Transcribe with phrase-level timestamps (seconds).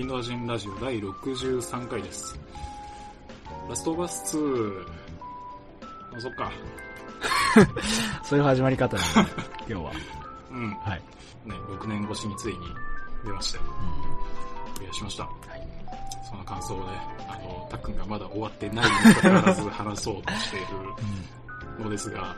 [0.00, 2.40] インドア人ラジオ第63回です。
[3.68, 4.86] ラストバス2、
[6.16, 6.50] あ、そっか。
[8.24, 9.32] そういう始まり方なんで、
[9.68, 9.92] 今日は。
[10.52, 10.70] うん。
[10.76, 11.02] はい。
[11.44, 12.74] ね、6年越しについに
[13.26, 13.64] 出ましたよ。
[14.78, 15.24] クリアしました。
[15.24, 15.68] はい。
[16.26, 16.86] その感想をね、
[17.28, 22.34] あの、たっくんがまだ終わってないにもかかわらず話そうとしているのですが、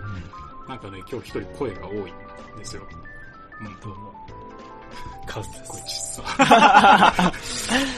[0.69, 2.05] なんかね、今日一人声が多いん
[2.59, 2.83] ですよ。
[3.61, 3.81] うん。
[3.81, 4.22] どうも。
[5.27, 6.19] カズでこれす。
[6.19, 7.33] ちっさ。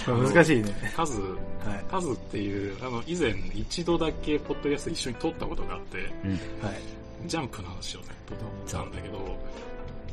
[0.07, 0.93] これ難しいね。
[0.97, 1.84] カズ、はい。
[1.91, 6.30] カズっていう、あの、以前一度だけポッドキャスト一緒に撮ったことがあって、うん。
[6.33, 6.39] はい。
[7.27, 8.39] ジャンプの話をね、撮っ
[8.80, 9.39] たんだけど、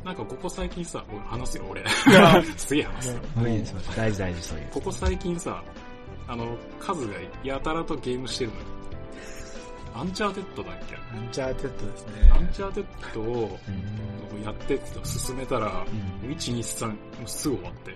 [0.04, 1.84] なんかここ最近さ、俺話すよ、俺。
[2.56, 3.20] すげえ話すよ。
[3.96, 4.66] 大事大事、そういう。
[4.72, 5.62] ここ最近さ、
[6.26, 7.12] あの、カズが
[7.44, 8.62] やたらとゲームしてるのよ。
[9.94, 10.96] アンチャーテッドだっけ？
[10.96, 12.30] アンチャーテッドですね。
[12.32, 14.42] アンチャーテッドをうん。
[14.42, 15.84] やってって進めたら、
[16.24, 16.30] うん。
[16.30, 16.94] 1、2、3、も
[17.24, 17.90] うすぐ終わって、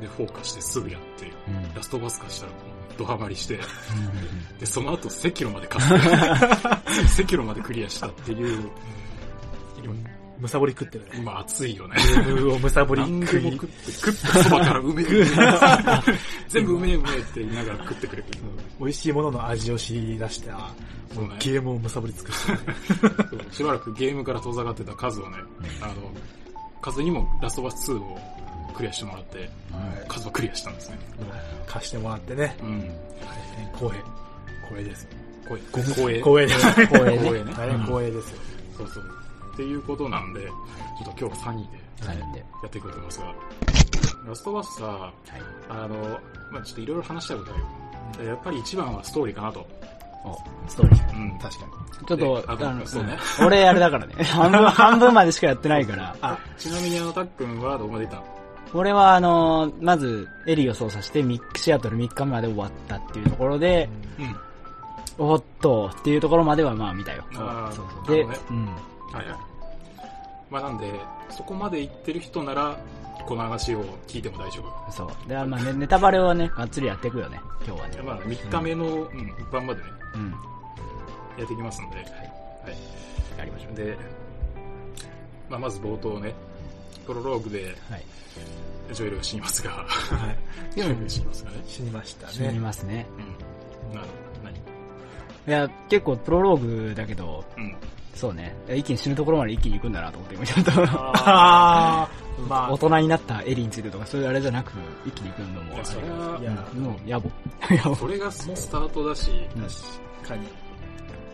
[0.00, 1.74] で、フォーカしてすぐやって、うん。
[1.74, 2.52] ラストバス化したら
[2.98, 3.60] ドハマりして、
[4.58, 6.08] で、その後、赤キロまで勝って、
[7.22, 8.70] 赤キロまでクリアしたっていう、
[9.82, 9.94] 今、
[10.38, 11.10] むさぼり食ってるね。
[11.16, 11.96] 今熱いよね。
[12.52, 15.06] をむさぼり何食い食って、食ったそばからうめえ、
[16.48, 18.28] 全部うめえうめえって言いながら食ってくれる。
[18.78, 20.74] 美味しいものの味を知り出して、あ
[21.14, 21.36] そうね。
[21.38, 25.38] ゲームをむさぼり尽くしてしばらくゲームから遠ざかってた数をね、
[25.80, 25.94] あの、
[26.82, 28.18] 数にもラストバス2を
[28.74, 29.48] クリアしてもらって、
[30.08, 30.98] 数はクリアしたんですね。
[31.66, 32.56] 貸してもらってね。
[32.60, 32.90] うん。
[33.74, 34.02] 光栄。
[34.68, 35.08] 光栄です。
[35.44, 35.64] 光栄。
[35.92, 36.18] 光栄。
[36.18, 36.86] 光栄です。
[36.86, 37.54] 光栄ね光栄ね。
[37.56, 38.38] 大変光栄ですよ。
[38.76, 39.23] そうそう。
[39.54, 41.78] っていうことなんで、ちょっと今日は3人で。
[42.62, 43.34] やっていこうと思いますが、
[44.28, 45.12] ラストバスさ、はい。
[45.70, 48.30] あの、まあちょっといろいろ話したいことあるよ。
[48.30, 49.66] やっぱり一番はストーリーかなと。
[50.24, 50.36] お、
[50.68, 51.16] ストーリー。
[51.16, 51.38] うん。
[51.38, 51.72] 確かに。
[52.06, 54.14] ちょっと、でああの、そうねうん 俺あれだからね。
[54.24, 56.16] 半分、半分までしかやってないから。
[56.20, 58.16] あ、ちなみにあの、たっくんはどこまでいった？
[58.16, 58.24] の
[58.74, 63.88] 俺はあの、まず、エリーを操作して、ミックシアトル3日目まで終わったっていうところで、
[64.18, 64.36] うん。
[65.26, 67.22] おっと、っていうところまではまあ見たよ。
[67.36, 68.68] あーそうそうで、なるほうん。
[69.14, 69.36] はいはい。
[70.50, 70.92] まあなんで、
[71.30, 72.78] そこまで行ってる人なら、
[73.26, 74.92] この話を聞いても大丈夫。
[74.92, 75.28] そう。
[75.28, 78.02] で、まあね、ネタバレはね、がっつりやっていくよね、今日はね。
[78.02, 80.30] まあ3日目の、うん、晩までね、うん。
[81.38, 81.96] やっていきますんで。
[81.96, 82.06] はい。
[83.38, 83.76] やりましょう。
[83.76, 83.96] で、
[85.48, 86.34] まあまず冒頭ね、
[87.06, 88.04] プロローグではい。
[88.92, 90.74] ジョエルが死にますが、はい。
[90.74, 91.56] ジョエルが死にますがね。
[91.66, 92.60] 死にました死にね。
[92.60, 93.06] ますね。
[93.90, 93.94] うん。
[93.94, 94.08] なる
[94.44, 94.56] 何？
[94.56, 94.60] い
[95.46, 97.76] や、結構プロローグだけど、うん。
[98.14, 98.54] そうね。
[98.68, 100.72] 一気に死ぬところまで一気に行くんだなと思って、今ちょっと。
[100.76, 104.72] あー、ま 大人になったエリーについてとか、そういうあれじゃなく、
[105.04, 107.32] 一気に行くのもそれあ、はいや、もう、野暮。
[107.96, 109.30] それがスタートだし、
[110.22, 110.46] 確かに。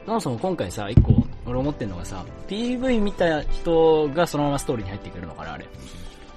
[0.07, 5.67] そもそも今回さ、一個、俺思ってんのがさ、PV 見た人がそのままストーリーに入ってくるのかな、あれ。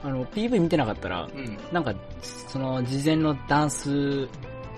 [0.03, 1.57] あの、PV 見てなかったら、うん。
[1.71, 4.27] なんか、その、事前のダンス、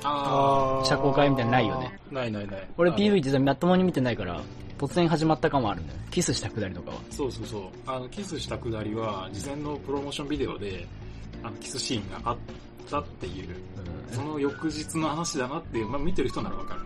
[0.03, 1.99] あ社交会みたいなのないよね。
[2.11, 2.13] ー。
[2.13, 2.67] ないないない。
[2.77, 4.39] 俺 PV 実はまともに見てないから、
[4.77, 6.05] 突然始まった感もあるんだよね。
[6.11, 6.97] キスしたくだりとかは。
[7.09, 7.61] そうそうそう。
[7.85, 10.85] あの、キスしたくだりは、事前のプロモーションビデオで、
[11.43, 12.37] あの、キスシーンがあっ
[12.89, 13.55] たっていう、
[14.11, 16.81] その翌日の話だなっていう、まあ見てる人ならわかる。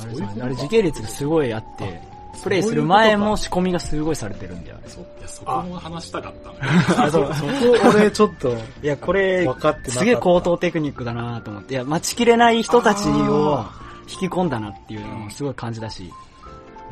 [0.00, 2.00] あれあれ時系列がすごいあって、
[2.42, 4.90] プレイする前も仕込みがすごいされてるんだよ、あれ。
[4.90, 5.06] そう。
[5.18, 7.04] いや、そこも話したかった。
[7.04, 7.50] あ、そう、 そこ
[7.94, 13.64] 俺ちょっと、いや、これ分かってすげえ高等テクニックだなと思って、いや、待ちきれない人たちを
[14.10, 16.10] 引き込んだなっていうのもすごい感じだし、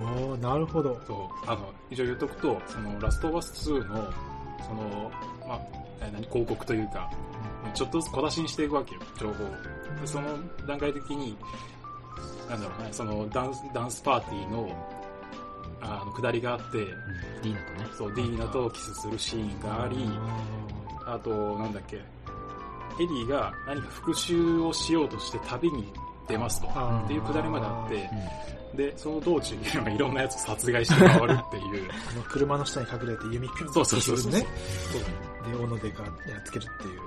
[0.00, 0.98] おーなるほど。
[1.06, 1.50] そう。
[1.50, 4.12] あの、一応言っとくと、その、ラストバス2の、
[4.66, 5.10] その、
[5.46, 5.60] まあ、
[6.00, 7.10] え何、広告というか、
[7.74, 9.48] ちょっとずつ小出しにしていくわけよ、情報を。
[10.00, 10.28] で、その
[10.66, 11.36] 段階的に、
[12.48, 14.88] なんだろうね、そのダンス、ダンスパーティーの、
[15.82, 16.86] あの、下りがあって、うん、
[17.42, 17.88] ディーナとね。
[17.96, 20.08] そう、ディーナとキスするシーンがあり、
[21.06, 22.02] あと、なんだっけ、エ
[22.98, 25.92] リーが何か復讐をしようとして旅に
[26.28, 26.68] 出ますと。
[26.68, 28.59] っていうくだりまであってう、ん。
[28.74, 31.90] で、その道中にいろんなやつを殺害して回るっていう。
[32.10, 34.32] あの、車の下に隠れて弓ピュンそうそうそうそう。
[34.32, 34.46] ね。
[34.92, 35.58] そうだね。
[35.58, 36.12] で、斧でかやっ
[36.44, 37.00] つけるっていう。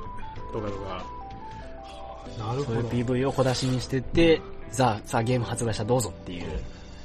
[0.52, 1.06] とかとか。
[2.26, 2.80] そういうなるほど。
[2.90, 6.48] PV を小出しにしてって、さあ、さあゲーム発売したどうぞっていう。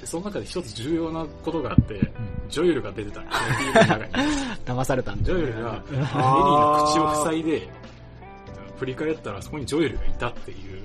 [0.01, 2.01] で、その中で一つ重要なことがあって、
[2.49, 3.21] ジョエルが出てた。
[4.65, 7.69] 騙されたんだジョエルが、エリーの口を塞いで、
[8.79, 10.83] 振り返ったらそこにジョエルがいたっていう、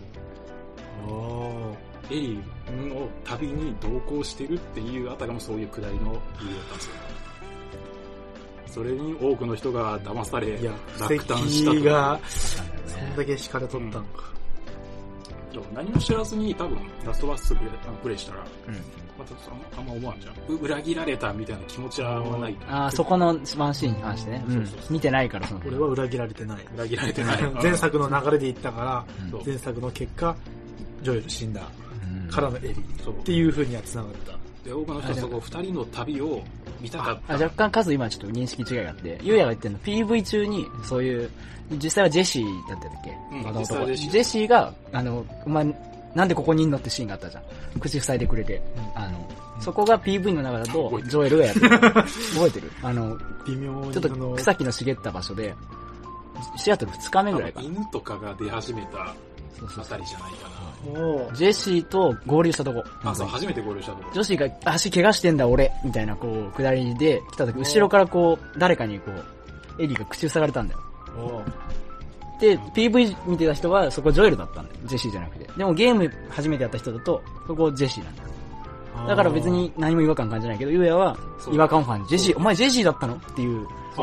[1.07, 6.93] おーエリーの旅に同行してるっていうあたかもそういうくだりの理由だったんですよ。
[8.73, 11.83] それに多くの人が騙されいや、、落胆したと。
[11.83, 12.63] が、そ
[13.05, 14.33] んだけ敷かれとったんか。
[15.53, 17.59] そう何も知らずに多分ラストバス2
[18.01, 18.73] プレイしたら、うん。
[19.15, 20.33] またそのあんま思わんじゃん。
[20.47, 22.57] う裏切られたみたいな気持ちはない。
[22.67, 24.43] ああ、そこのワンシーンに関してね。
[24.47, 24.67] うん。
[24.89, 25.61] 見てないから、その。
[25.67, 26.65] 俺は裏切られてない。
[26.75, 27.51] 裏切られてない。
[27.61, 29.05] 前作の流れで言ったから、
[29.45, 30.35] 前作の結果、
[31.03, 31.82] ジョエル死んだうん
[32.33, 34.33] からのエリそうっていう風には繋がった。
[34.63, 36.41] で、多くの人はそこ二人の旅を
[36.79, 37.43] 見たかっあた。
[37.45, 41.29] 若干数今ちょっと認識違いがあって、ゆうやが言ってるの PV 中にそういう、
[41.71, 45.65] 実際はジェシーだったっけ、うんあの実際はジェシージェシーが、あの、お前、
[46.15, 47.79] なんでここにいんのってシーンがあったじゃん。
[47.79, 48.61] 口塞いでくれて。
[48.95, 51.69] あの、そこが PV の中だとジョエルがやってる。
[51.79, 52.71] 覚えてる？
[52.83, 55.55] あの、微妙にちょっと草木の茂った場所で、
[56.57, 57.65] シアトル2日目ぐらいかな。
[57.67, 59.15] 犬とかが出始めた
[59.77, 61.35] あたりじゃないかな。
[61.35, 62.83] ジェシーと合流したとこ。
[63.03, 64.11] あ、そう、初めて合流したところ。
[64.13, 70.79] 女子が足怪我してんだ俺、みたいなこう、下りで来た時、後ろからこう、誰かにこう、エリーが口塞がれたんだよ。
[72.39, 74.79] で、PV 見てた人はそこジョエルだったんだよ。
[74.85, 75.49] ジェシーじゃなくて。
[75.57, 78.29] でもゲーム初めてやった人だと、そこジェシーなんだよ。
[79.07, 81.17] だから別に何も違和感感じないけど、ゆうやは
[81.51, 83.15] 違和感を感じ、ジェシー、お前ジェシーだったの？
[83.15, 83.99] っていう、あ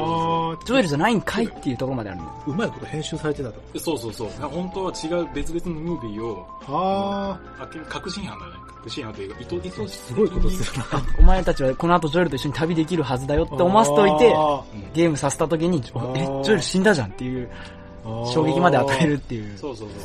[0.60, 2.42] ージョエルじゃないんかいっていうところまであるんだよ。
[2.46, 3.60] うまいこと編集されてたと。
[3.78, 4.28] そうそうそう。
[4.48, 7.40] 本当は違う別々のムービーを、あ。
[7.58, 8.52] あ確信犯だね。
[8.78, 10.86] 確信犯というか、意図、意図ー、すごいことするな。
[11.18, 14.62] お前たちはこの後ジョエルと一緒に旅できるはずだよって思わせといて、あ。
[14.94, 19.98] ゲームさせた時に、おえ、ジョエル死んだじゃんっていうー衝撃まで与えるっていうそうそうそう。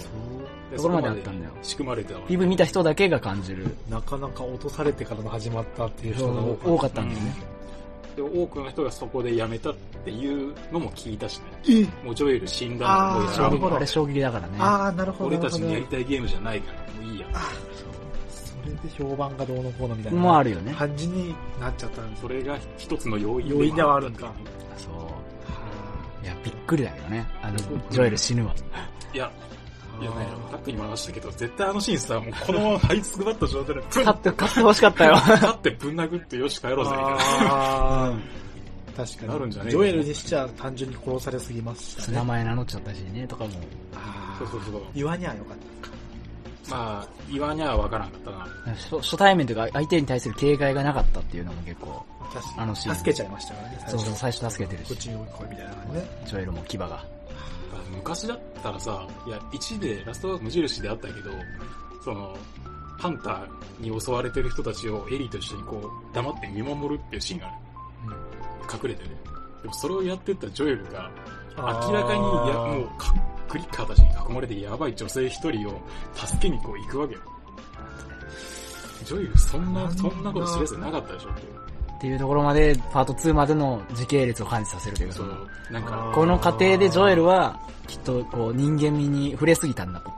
[0.71, 1.51] でところまであったんだよ。
[1.61, 2.27] 仕組まれてたわ。
[2.27, 3.67] PV 見た人だけが感じる。
[3.89, 7.35] なかなか落とされてからの始まったっていう人が多多かっかったんだよね。
[8.15, 11.87] で、多くの人がそこで辞めたっていうのも聞いたしね。
[12.03, 14.55] もうジョエル死んだのもうやあれ衝撃だからね。
[14.59, 15.29] あー、なるほど。
[15.29, 17.27] 俺たちのやりたいゲームじゃないから、もういいや。
[18.29, 20.19] それで評判がどうのこうのみたいな。
[20.19, 20.73] もうあるよね。
[20.73, 24.31] 感じになっちゃったんですそれが一つの要因要因ではあるんか
[24.77, 24.93] そう。
[26.25, 27.23] いや、びっくりだけどね。
[27.43, 27.57] あの、
[27.91, 28.55] ジョエル死ぬわ。
[29.13, 29.31] いや、
[30.01, 35.13] いやね、さっきにも話したけど、絶対あのシーンさ、もうこのまま這いつくばった状態で、プン勝って、勝って欲しかったよ。
[35.35, 38.19] 立ってぶん殴ってよし帰ろうぜ、みたいな。
[38.97, 39.27] 確かに。
[39.27, 42.17] なるんじゃねえジョエルにしちゃ単純に殺されすぎましたね。
[42.17, 43.51] 名前名乗っちゃったしね、とかも。
[44.39, 44.81] そうそうそう。
[44.95, 45.74] 言わにゃよかったか。
[46.69, 48.47] まあ、言わにゃわからんかったな。
[48.75, 56.07] 初初対面というか相手に対する警戒がなかったっていうのも結構、確あのシーン助けちゃいましたからね、そうそう、最初助けてるし、こっちに来いみたいな感じね。
[56.25, 57.05] ジョエルも牙が。
[57.91, 61.31] 昔だったらさ、いや、1でラストは無印であったけど、
[62.03, 62.35] その、
[62.99, 67.55] ハンターに襲われてる人たちをエリーと一緒にこう、黙って見守るっていうシーンがある。
[68.83, 69.09] 隠れてね。
[69.61, 71.09] でもそれをやってたジョエルが、
[71.57, 73.13] 明らかに、いや、もうか、
[73.55, 75.79] クリッカーたちに囲まれてやばい女性一人を
[76.13, 77.21] 助けにこう行くわけよ。
[79.05, 81.29] ジョエルそんな、そんなことするやつなかったでしょ？
[81.29, 81.53] っていう。
[81.97, 87.57] っていうところまで、パート2までの時系列を感じさせるというか、のう、なんかこの過程でジョエルは、
[87.87, 90.11] きっとこう人間味に触れすぎたんだと。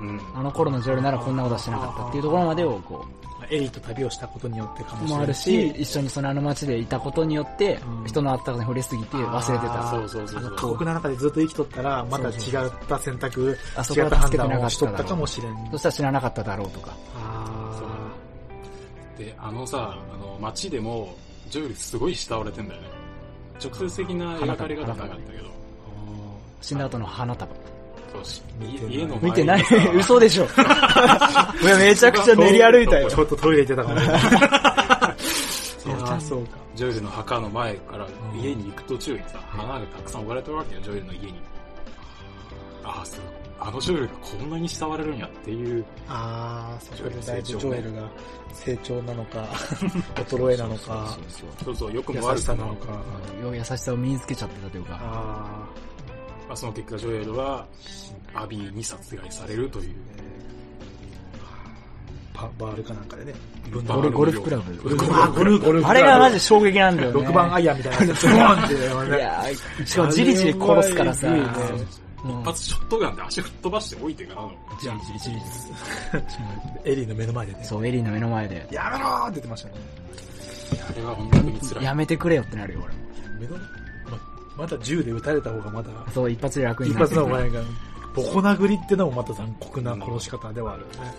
[0.00, 0.20] うん。
[0.34, 3.06] あの頃のジョエルならこんなことはしなかったっていうところまでをこ
[3.50, 9.90] エリーと旅をしたことによってかもう、しれないもあるし、一緒にそのあの街でいたことによってう、ん人のあったかに触れすぎて忘れてあた。
[9.90, 15.70] そうそうそう過酷な中でずっと生きとったら、また違った選択、あそこは違った判助けてなかった断をしとったかもしれん。
[15.72, 16.96] そしたら知らなかっただろうとか。
[17.16, 17.46] あ
[19.18, 21.14] で、あのさ、あの、街でも、
[21.48, 22.88] ジョエルすごい慕われてんだよね。
[23.62, 25.46] 直接的な描かれ方なかったけど、
[26.60, 27.54] 死んだ後の花束。
[28.16, 29.64] そうし見てない家の前見てない
[29.96, 30.44] 嘘でしょ。
[31.62, 33.20] いや、めちゃくちゃ練り歩いたよち。
[33.20, 34.20] ょっとトイレ行ってたかもしれない。
[35.78, 36.56] そうあーそうか。
[36.74, 41.34] ジョエルの墓の前から家に行く途中にさ、花がたくさん置かれてるわけよ、ジョエルの家に。
[42.84, 43.20] ああ、そう。
[43.58, 48.10] あのジョエルがこんなに慕われるんやっていう、ああ、そこでだいぶジ成長ねョエルが
[48.52, 49.38] 成長なのか、
[50.28, 52.88] 衰えなのか、そうそうそうそう、よく優も悪くもしさなの、か。
[53.52, 54.98] 優しさを身につけちゃってたというか。
[55.00, 55.68] あま
[56.56, 57.66] あ、その結果ジョエルは、
[58.34, 59.90] アビーに殺害されるという。
[59.90, 59.92] ー
[62.36, 63.34] パバールかなんかでね。
[63.72, 64.76] ゴルゴルフクラブ。
[64.82, 64.92] ゴ
[65.42, 67.28] ルフあれがマジ衝撃なんだよね。
[67.28, 68.80] 6番アイアンみたいなやつ、ボーンってね。
[68.80, 71.28] いやーしかもじりじり殺すからさ。
[71.34, 74.52] 一発ショットガンで足吹っ飛ばして置いてからの。
[74.80, 75.36] じりじりじり
[76.84, 77.64] エリーの目の前でね。
[77.64, 78.68] そう、エリーの目の前で。
[78.70, 79.74] やめろーって言ってましたね。
[80.90, 81.84] あれは本当に辛い。
[81.84, 82.94] やめてくれよってなるよ、俺。
[83.40, 83.56] 目の、
[84.56, 87.64] ま、また銃で撃たれた方がまだ、そう、一発で楽に一なって発の方がいいから、
[88.14, 91.14] ボコ殴りってのもまた残酷な殺し方ではあるよね。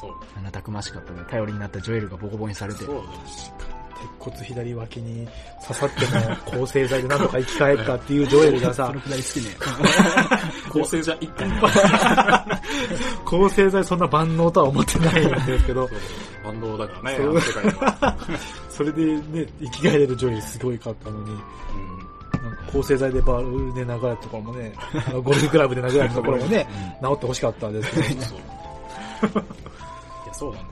[0.00, 0.12] そう。
[0.36, 1.22] あんなたくましかったね。
[1.28, 2.84] 頼りになったジョエルがボコボコにされて。
[2.84, 3.70] そうだ。
[4.00, 5.28] 鉄骨左脇に
[5.62, 9.56] 刺さっても抗生剤でなんとか生き返ったっていうジョエルがさ その、くだり好きね。
[10.70, 11.60] 構成じゃ一点。
[13.26, 15.88] 抗生剤そんな万能とは思ってないんですけど、
[16.44, 18.16] 万能だからね、そうあの世界では。
[18.70, 21.40] それでね、生き返れるジョエルすごいかったのに、うん。
[22.72, 24.72] 抗生剤でバルで殴られたところもね、
[25.08, 26.66] あのゴルフクラブで殴られたところもね、
[27.02, 28.14] 治ってほしかったですけどね。
[30.24, 30.68] いや、そうなんだ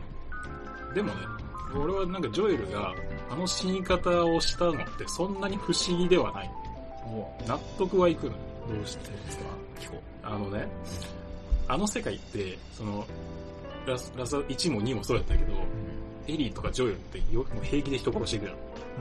[0.88, 0.94] よ。
[0.94, 1.20] でもね、
[1.76, 2.92] 俺はなんかジョエルが
[3.30, 6.50] あの死に方をしたのってそんなに不思議ではない。
[7.46, 8.38] 納得はいくのよ。
[8.76, 9.44] どうしてですか？
[10.24, 10.66] あのね、
[11.68, 13.06] あの世界って、その、
[13.86, 15.52] ラスラス1も2もそうだったけど、
[16.28, 18.56] エリーとかジョエルってよもう平気で人殺していくじゃん。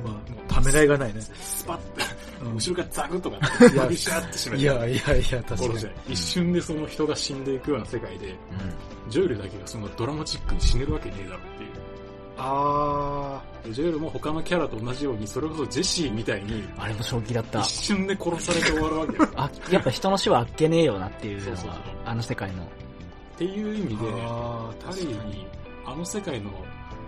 [0.05, 1.21] まあ、ためらいがないね。
[1.21, 2.03] スパッて、
[2.43, 4.95] うん後ろからザクッとかビシャって締めていやいやい
[5.31, 6.13] や、確かに。
[6.13, 8.35] 一瞬でその人が死んでいくような世界で、
[9.09, 11.69] ジョエルだけがそのドラマチックに死ねるわけねえだろっていう。
[12.39, 17.67] あでジョエルも他のキャラと同じように、それこそジェシーみたいに、あれも衝撃だった一。
[17.67, 21.71] 瞬で殺されて終わるわけ あ、やっぱ人の死はあっけねえよなっていうのそうそう
[22.05, 22.67] あの世界の。
[23.37, 24.01] ていう意味ー。
[24.15, 25.47] で、あーある意味、
[25.85, 26.51] あの世界の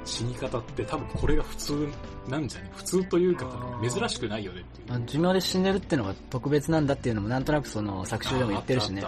[0.06, 1.88] 死に方って多分これが普通
[2.28, 3.46] なんじゃね普通というか
[3.82, 4.98] 珍しくないよねっていう。
[4.98, 9.04] あ寿命で死んでるっていうのが特別なんだっていうのもなんとなくその作中でも言ってるしね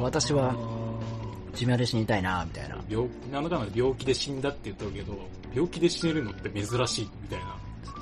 [0.00, 0.54] 私は
[1.54, 2.78] 寿命で死にたいなみたいな。
[2.88, 5.18] 病何らかの病気で死んだって言ったけど、
[5.54, 7.56] 病気で死ねるのって珍しいみたいな。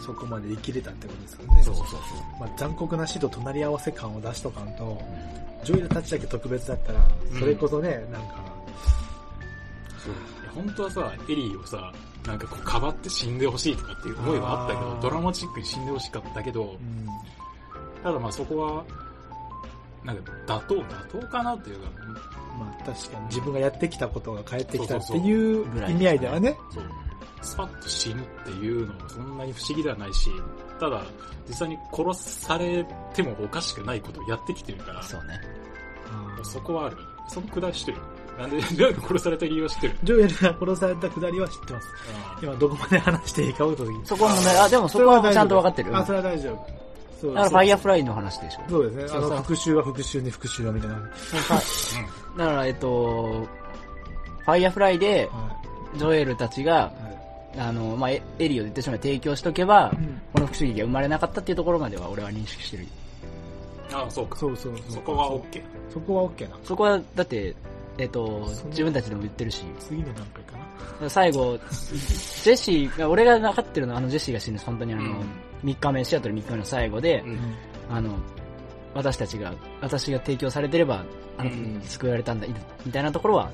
[0.05, 1.63] そこまで生きれたってことですよね。
[1.63, 1.99] そうそうそう。
[2.41, 5.01] まあ、残酷な死と隣り合わせ感を出しとかんと、
[5.63, 7.09] ジョイルたちだけ特別だったら、
[7.39, 8.45] それこそね、なんか、
[9.99, 10.15] そう
[10.55, 11.93] 本当はさ、エリーをさ、
[12.27, 17.07] なんかこう、かばって死んでほしいとかっていう思いはあったけど、ドラマチックに死んでほしかったけどう、ん、
[18.03, 18.85] ただまあそこは、
[20.05, 21.91] なんか妥当、妥当かなっていうか、
[22.59, 23.27] まあ確かに。
[23.27, 26.85] 自分がやってきたことが返ってきたっていう意味合いではね、そう。
[27.43, 30.31] スパッと死ぬっていうのもそんなに不思議ではないし、
[30.79, 31.05] ただ、
[31.49, 35.41] 実際に殺されてもおかしくないことをやってきてるから、そうね。
[36.45, 36.97] そこはある。
[37.29, 37.99] そのくだり知ってる。
[38.39, 39.95] なんで、ジョエル殺された理由は知ってる？
[40.05, 41.89] ジョエルが殺されたくだりは知ってます。
[42.43, 44.07] 今どこまで話していいかをと時に。
[44.07, 45.97] そこは問題、あ、でもそこはちゃんと分かってる。
[45.97, 46.83] あ、だそれは大丈夫。
[47.21, 48.61] そうからファイヤーフラライの話でしょ。
[48.69, 49.19] そうですね。
[49.19, 50.97] あの、復讐は復讐に復讐はみたいな。
[50.97, 51.03] だ
[52.47, 53.47] から、えっと、
[54.45, 55.57] ファイヤーフライで、は
[55.95, 56.93] ジョエルたちが、
[57.57, 62.87] あの、まあ、エエリを言ってしまえば提供しとけば、うんこの復讐劇が生まれなかったっていうところまでは俺は認識してる。
[63.93, 64.37] ああ、そうか。
[64.39, 64.93] そうそうそう。
[64.95, 65.63] そこは OK。
[65.93, 66.57] そこは OK な。
[66.65, 67.55] そこは、だって、
[67.99, 70.57] えっと自分たちでも言ってるし、次の段階か
[71.01, 71.11] な？
[71.11, 75.27] 最後、ジェシーが、俺が分かってるのはあのジェシーが死ぬ、本当にあの、うん。
[75.65, 77.39] 3日目、シアトル3日目の最後で、うん。
[77.91, 78.17] あの、
[78.95, 81.05] 私たちが、私が提供されてれば、
[81.39, 81.81] あの、うん。
[81.83, 82.47] 救われたんだ、
[82.85, 83.51] みたいなところは、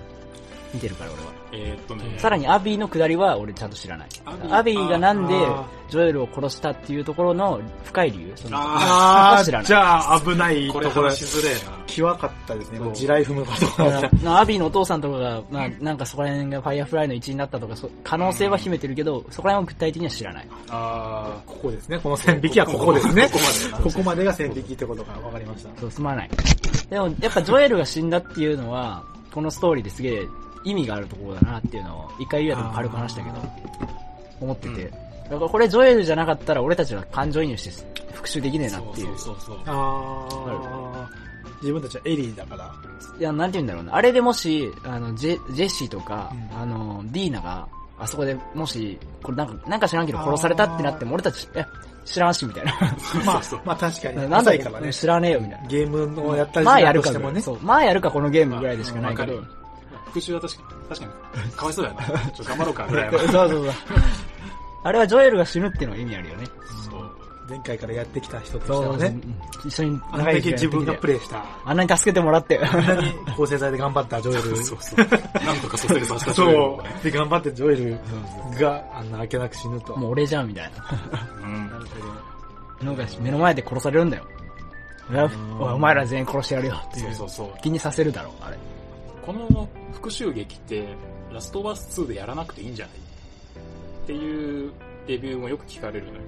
[0.75, 1.29] 見てるから俺は。
[1.51, 2.19] えーっとね。
[2.19, 4.09] さらにアビーの下りは俺ちゃんと知らない。
[4.27, 4.55] アビー？
[4.55, 11.25] アビーがなんであジョエルを殺したっていうところの深い理由、そのああ知らないー、じゃあ危ないことれころ話。
[11.25, 11.79] しづれえな。
[11.87, 12.79] 際かったですね。
[12.93, 13.67] 地雷踏むこと
[14.25, 20.49] がアビーのお父さんとかが、まあ、なんかそこら辺がファイヤーフライの一員だったとか、そ可能性は秘めてるけど、そこら辺は具体的には知らない。
[20.69, 21.99] あここですね。
[21.99, 23.29] この線引きはここですね。
[23.33, 25.81] ここまでここまでが線引きってことが分かりました。
[25.81, 26.31] そう、すまない。
[26.91, 30.27] でも、やっぱジョエルが死んだっていうのは、このストーリーですげえ
[30.71, 33.37] 意味があるところだなっていうのを、一回言うやと軽く話したけど、
[34.41, 34.85] 思ってて。
[35.31, 38.71] だからこれジョエルじゃなかったら俺たちは感情移入して復讐できねえあ。
[38.71, 39.19] そうなっていう。
[39.19, 39.59] そうそうそう。
[39.67, 41.29] あー。
[41.61, 42.73] 自分たちはエリーだから。
[43.19, 43.97] いや、なんて言うんだろうな。
[43.97, 47.67] あれでもし、あの、ジェジェシーとか、うんあの、ディーナが、
[47.99, 51.65] あそこでもし、これなんか、なんか知らんけど殺されたってなっても俺たち、え、
[52.05, 52.75] 知らんし、みたいな。
[53.27, 54.17] まあそうそう、まあ確かに。
[54.23, 54.93] なんだ浅いからね。
[54.93, 55.69] 知らねえよ、みたいな。
[55.69, 57.41] ゲームをやったりまあやるかしてもね。
[57.41, 57.59] そう。
[57.61, 59.35] まあやるか、このゲームぐらいでしかないけど。
[59.35, 59.58] わかる
[60.13, 62.07] 復讐は確かに、確かに、かわいそうだよな。
[62.09, 63.19] ちょっと頑張ろうか、ぐらいの。
[63.19, 63.73] そうそうそう。
[64.85, 66.47] あれはジョエルが死ぬっていうのが意味あるよね。
[66.91, 67.11] そう。
[67.49, 69.21] 前回からやってきた人としてそうはね。
[69.65, 71.45] 一緒にあんだけ自分がプレレイした。
[71.65, 72.59] あんなに助けてもらって。
[72.59, 74.57] あんなに構成剤で頑張ったジョエル。
[74.63, 75.45] そうそう。
[75.45, 77.05] なんとか蘇生させたそう。
[77.05, 79.97] で、頑張ってジョエルがあんな明けなく死ぬと。
[79.97, 80.73] もう俺じゃん、みたい
[81.43, 81.71] うん。
[81.71, 82.91] なるほな。
[82.91, 84.25] のが目の前で殺されるんだよ。
[85.59, 87.15] お前ら全員殺してやるよっていう。
[87.15, 87.63] そうそうそう。
[87.63, 88.59] 気にさせるだろう、あれ。
[89.29, 90.89] この復讐劇って、
[91.31, 92.97] ラストバース2でやらなくていいんじゃない？
[92.97, 94.73] っていう
[95.07, 96.21] レビューもよく聞かれるのよ。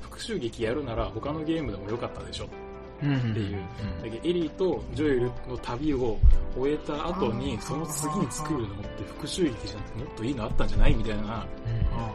[0.00, 2.48] 復讐劇やるなら他のゲームでもよかったでしょ。
[3.00, 3.06] う。
[3.06, 3.58] んっていう。
[4.02, 6.18] だけどエリーとジョエルの旅を
[6.56, 10.94] 終えた後に、その次に作るのって復讐劇じゃなくてもっといいのあったんじゃない？
[10.96, 11.46] みたいな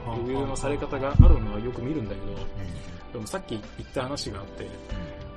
[0.08, 2.34] どレビューのされ方があるのはよく見るんだけど、
[3.14, 3.62] でもさっき言っ
[3.94, 4.68] た話があって、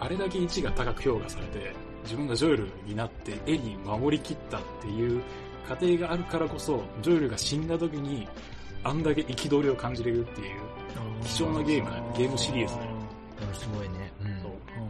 [0.00, 1.72] あれだけ1が高く評価されて、
[2.04, 5.23] 自分がジョエルになってエリー守りきったっていう
[5.68, 8.26] 過程があるからこそ、ジョエルが死んだ時に、
[8.85, 10.61] あんだけ憤りを感じれるっていう、
[11.25, 12.90] 貴重なゲームだねゲームシリーズだよ
[13.52, 14.12] すごいね。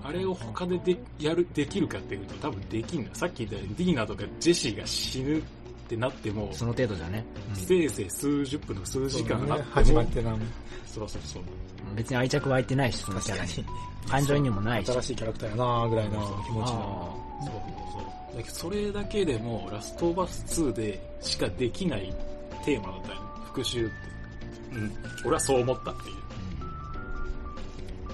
[0.05, 3.15] あれを他ででやる、できるかっていうと多分できんだよ。
[3.15, 5.43] さっき言ったようにディーナとかジェシーが死ぬ
[5.85, 7.25] ってなっても、その程度じゃね。
[7.55, 10.37] せいぜい数十分とか数時間あっても、始まってな
[10.87, 11.43] そうそうそう。
[11.95, 13.51] 別に愛着湧いてないし、そのキャラに。
[14.09, 14.93] 感情移入もないし。
[14.93, 17.19] 新しいキャラクターやなぐらいの気持ちの。
[17.41, 17.63] そうそう
[17.93, 18.37] そう。
[18.37, 22.15] だけどそれだけでも、ラストオブアス2でしかできない
[22.65, 23.21] テーマだったよね。
[23.45, 23.91] 復讐って。
[24.75, 24.93] うん。
[25.25, 26.17] 俺はそう思ったっていう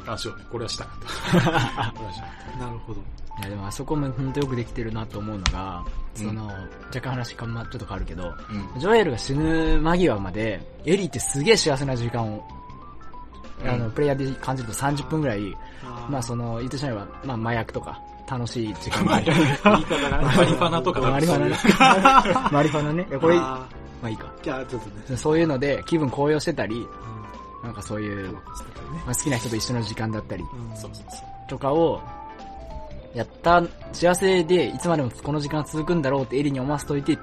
[0.05, 1.93] 話をね、これはしたかった。
[1.97, 3.01] これはしたかっなるほど。
[3.41, 5.85] いやでもあそこも本当よくできてるなと思うのが、
[6.19, 6.47] うんその、
[6.89, 8.29] 若干話かま、ちょっと変わるけど、た。
[8.75, 8.81] うん。
[8.81, 12.45] ジョエルが死ぬ間際まで、エリーってすげえ幸せな時間を、
[13.65, 15.57] あの、うんプレイヤーで感じると30分ぐらい、
[16.11, 19.33] まあその、言ってしまえば、まあ麻薬とか、楽しい時間がある。
[19.65, 21.57] マリファナとかマリファナね。
[22.51, 23.07] マリファナね。
[23.09, 23.69] いやこれ、ま
[24.03, 24.27] ああいいか。
[24.43, 25.17] ーいや、ちょっとね。
[25.17, 27.19] そういうので気分高揚してたり、うん
[27.63, 28.41] なんかそういう、ま
[29.11, 30.45] あ、好きな人と一緒の時間だったり。
[31.49, 32.01] とかを、
[33.15, 33.63] やった
[33.93, 37.19] 幸せでいつまでもこの時間続くんだろうってエリに思わせといて、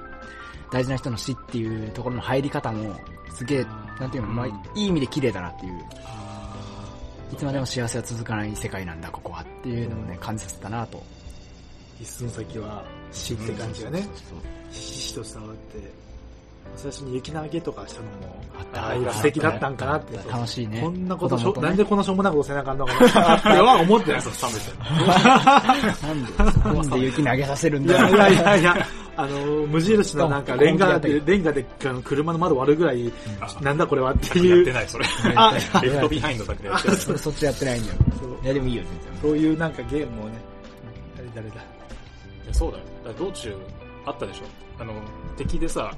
[0.70, 2.94] 大事な人の死っていうところの入り方も、
[3.32, 3.64] すげえ、
[4.00, 5.84] なんていうの、まあ、いい意味で綺麗だなっていう。
[6.04, 6.26] あ
[7.32, 10.98] いつまでも幸せは続かない世界なんだ、ここはっていうのをね、感じさせたなと。
[10.98, 11.02] ー
[12.02, 14.06] 一寸先は死って感じがね、
[14.70, 15.78] ひしひしと伝わって、
[16.74, 18.42] 最初に雪投げとかしたのも、
[18.74, 20.16] あああ、素敵だったんかなって。
[20.30, 20.80] 楽しいね。
[20.82, 24.22] こんなことしょ、ねなんでこのしょうもなくせなあかんのかなっては思ってない。
[24.22, 25.06] そう、冷めたよ。
[26.02, 28.08] なんで、なんで雪投げさせるんだよ。
[28.08, 35.06] い やいやいやいや、あの、無印のなんかレンガで、レンガであの車の窓割るぐらい、あなんだこれはってやいう、ってない、それ。
[35.34, 36.96] あレフトビハインドだけでやってない。
[36.98, 37.98] それそっちやってないんだよ。
[38.20, 39.22] そういや、でもいいよ、全然。
[39.22, 40.32] そういうなんかゲームをね、
[41.16, 41.54] 誰誰だ？
[41.56, 41.58] い
[42.48, 42.84] やそうだよ。
[43.18, 43.56] 道中
[44.04, 44.42] あったでしょ？
[44.82, 44.92] あの、
[45.38, 45.90] 敵でさ、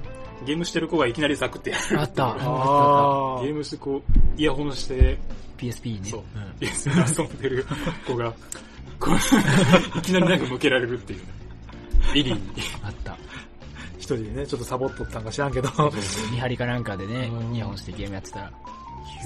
[0.45, 1.99] ゲームしてる子がいきなりザクってやる。
[1.99, 2.27] あった。
[2.27, 5.17] ああゲームしてこう、イヤホンして、
[5.57, 6.09] PSP ね。
[6.09, 7.65] そううん、ゲームで遊んでる
[8.07, 8.33] 子が、
[8.99, 11.25] こう、いきなりなんか向けられるっていうね。
[12.15, 12.41] エリーに。
[12.83, 13.17] あった。
[13.97, 15.69] 一人でね、ちょっとサボっとったんか知らんけど、
[16.31, 18.51] 見張りかなんかでねう、んイヤホンしてゲームやってたら。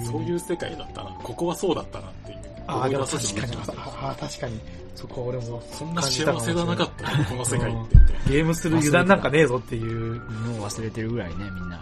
[0.06, 1.12] そういう世界だったな。
[1.24, 2.38] ここはそうだったなっていう。
[2.68, 4.60] ああ、でも思い出させ確かにああ、確かに、
[4.96, 8.14] そこは俺も、たそんな幸せだなかったなこの世界って言って。
[8.30, 10.16] ゲームする油断なんかねえぞっていう。
[10.16, 11.80] もう忘れてるぐらいね、みんな。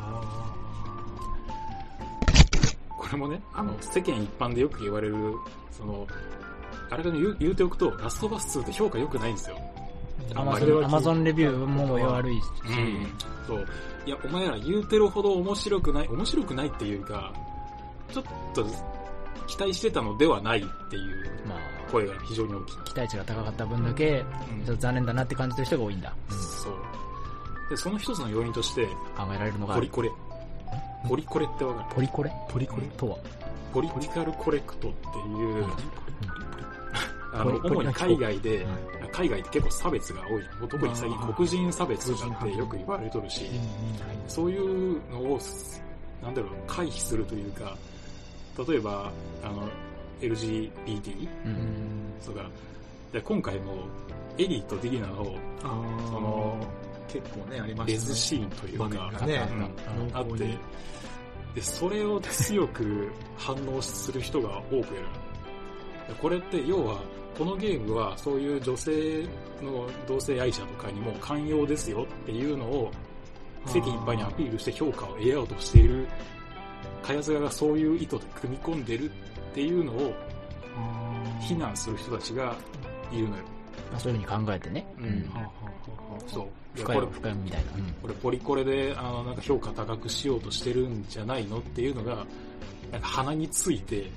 [2.98, 5.16] これもね、あの、世間一般でよく言われる、
[5.72, 6.08] その、
[6.90, 9.58] あれがね、言う言うておくと、ラストバス2って評価良くないんですよ。
[10.36, 12.44] アマそれゾンアマゾンレビューも悪いし、
[13.48, 13.68] そう。
[14.06, 17.34] いや、お前ら言うてるほど面白くない、面白くないっていうか、
[18.12, 18.66] ちょっと
[19.48, 21.60] 期待してたのではないっていうまあ、
[21.92, 22.76] 声が非常に大きい。
[22.86, 24.24] 期待値が高かった分だけ、
[24.60, 24.66] うん。
[24.66, 26.14] ちょっと残念だなって感じてる人が多いんだ。
[26.30, 26.74] そう。
[27.70, 30.12] で、その一つの要因として、考えられるのがポリコレ。
[31.08, 31.96] ポリコレってわかる？
[31.96, 32.32] ポリコレ？
[32.50, 32.84] ポリコレ。
[32.98, 33.18] とは？
[33.74, 35.66] ポリティカルコレクトっていう、
[37.34, 40.70] あの、主に海外でうん、海外って結構差別が多い。
[40.70, 43.46] 特に最近黒人差別とかってよく言われとるし、
[44.28, 45.40] そういうのを、
[46.22, 47.78] なんだろう、回避するというか、
[48.58, 49.12] 例えば、
[49.44, 49.68] あの、
[50.22, 52.14] LGBT うん。
[52.26, 52.50] とか、
[53.12, 53.74] で今回も、
[54.38, 56.58] エリーとディリナの、あその、
[57.08, 58.14] 結構ね、ありまレしたね。
[58.14, 59.48] ズシーンという場か、ね。
[60.00, 60.58] うんあって、
[61.56, 64.86] で、それを強く反応する人が多くいる。
[66.22, 67.00] これって要は、
[67.38, 69.24] このゲームはそういう女性
[69.62, 72.92] の同性愛者とかにも寛容ですよっていうのを
[73.66, 76.08] 世間一般にアピールして評価を得ようとしている、
[77.04, 80.14] カヤズガがそういう意図で組み込んでるっていうのを
[81.42, 82.56] 非難する人たちが
[83.12, 83.44] いるのよ。
[83.92, 84.86] まあそういうふうに考えてね。
[85.00, 85.30] うん
[86.28, 86.48] そう。
[86.76, 87.72] 深いこれ深いみたいな。
[88.02, 92.26] これポリコレで、あの、なんか評価高くしようとしてるんじゃないのっていうのが、
[92.92, 94.10] なんか鼻について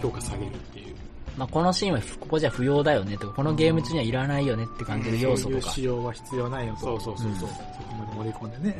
[0.00, 0.94] 評価下げるっていう。
[1.36, 6.80] まあこのシーンはここじゃ不要だよねとか、このゲーム中にはいらないよねって感じる要素そういうとか仕様は必要ないよと。
[6.80, 7.48] そうそうそうそう。
[7.48, 8.78] そこまで盛り込んでね。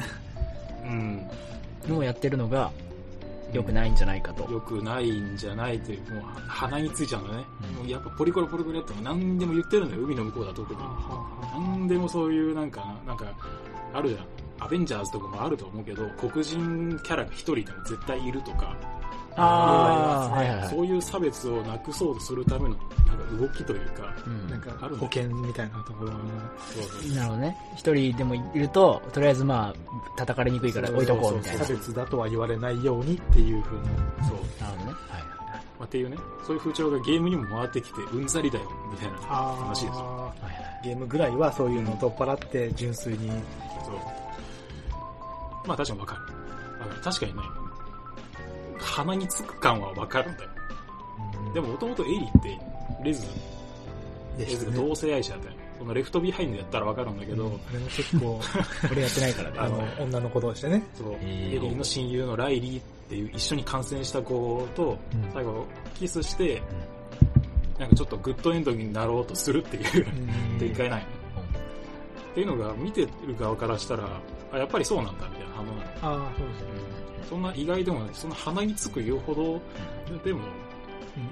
[0.85, 1.31] うん。
[1.88, 2.71] のをやってるのが
[3.52, 4.50] 良くないんじゃないかと。
[4.50, 7.44] 良くないんじゃないという、もう鼻についちゃうんだね。
[7.70, 10.80] うんもうやっぱポリコレポリコレっても何でも言ってるのよ、海の向こうだと特に。
[11.54, 13.26] 何でもそういうなんか、なんか、
[13.94, 14.26] あるじゃん。
[14.61, 18.76] アベンジャーズとかもあると思うけど、黒人キャラが一人でも絶対いるとか、
[19.38, 20.68] ああ、はいはいはい。
[20.68, 22.85] そういう差別をなくそうとするためのなんか
[23.40, 26.18] 動きというか、うんなんかあるの保険みたいなところの
[26.72, 27.57] そうそうなるほどね。
[27.77, 31.64] 一人でもいると、とりあえずまあ、叩かれにくいから置いとこうみたいな。
[31.64, 33.85] 差別だとは言われないようにっていう風な。
[34.29, 34.62] そう。
[34.62, 34.96] なるほどね。
[35.09, 35.22] はい。
[35.79, 40.05] まあ、っていうね、そういう風潮がゲームにも回ってきて、うんざりだよ、みたいなあ話ですよ。
[40.05, 40.81] はいはい。
[40.85, 43.31] ゲームぐらいはそういうのを取っ払って純粋に。
[43.85, 43.94] そう。
[45.66, 46.22] まあ確かにわかる。
[46.81, 47.01] わかる。
[47.03, 47.42] 確かにね、
[49.04, 50.50] 鼻につく感はわかるんだよ。
[51.54, 52.58] でももともとエリって、
[53.04, 53.26] レズ、
[54.38, 54.72] レズが。
[54.72, 55.54] 同性愛者だったよ。
[55.78, 58.40] そのレフトビハインドやったらわかるんだけど、あれも結構、
[58.90, 59.58] 俺やってないからね。
[59.58, 60.82] あの、女の子同士でね。
[60.94, 66.61] そう、えーエリーの親友のライリーっていう一緒に感染した子とうん、最後キスして、
[67.78, 70.06] なんかちょっとグッドエンドになろうとするっていう
[70.52, 71.06] うん展開ないの。
[72.32, 74.20] っていうのが見てる側からしたら、
[74.52, 76.24] あ、やっぱりそうなんだみたいな反応なの。
[76.24, 76.97] ああ、そうですね。
[77.28, 79.60] そんな意外でもない、そんな鼻につく言うほど、
[80.24, 80.40] でも、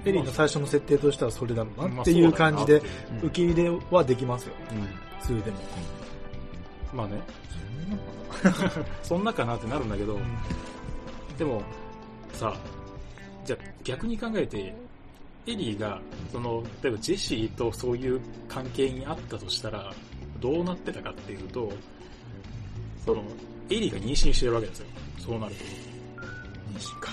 [0.05, 2.31] エリーの最初の設定としてはそれだろうなまあっていう。
[2.31, 2.81] 感じで、
[3.23, 4.53] 受け入れはできますよ。
[4.71, 4.87] いううん。
[5.21, 5.57] それでも。
[6.93, 7.19] まあね、
[9.03, 9.55] そんなかな。
[9.55, 10.19] ってなるんだけど、
[11.37, 11.61] でも、
[12.33, 12.55] さ、
[13.45, 14.73] じゃあ逆に考えて、
[15.47, 15.99] エリーが、
[16.31, 19.93] その、例えばジェシーとそういう関係にあったとしたら、
[20.39, 21.71] どうなってたかっていうと、
[23.05, 23.23] その、
[23.69, 24.87] エリーが妊娠してるわけですよ。
[25.19, 25.86] そうなると。
[26.77, 27.11] 妊娠か。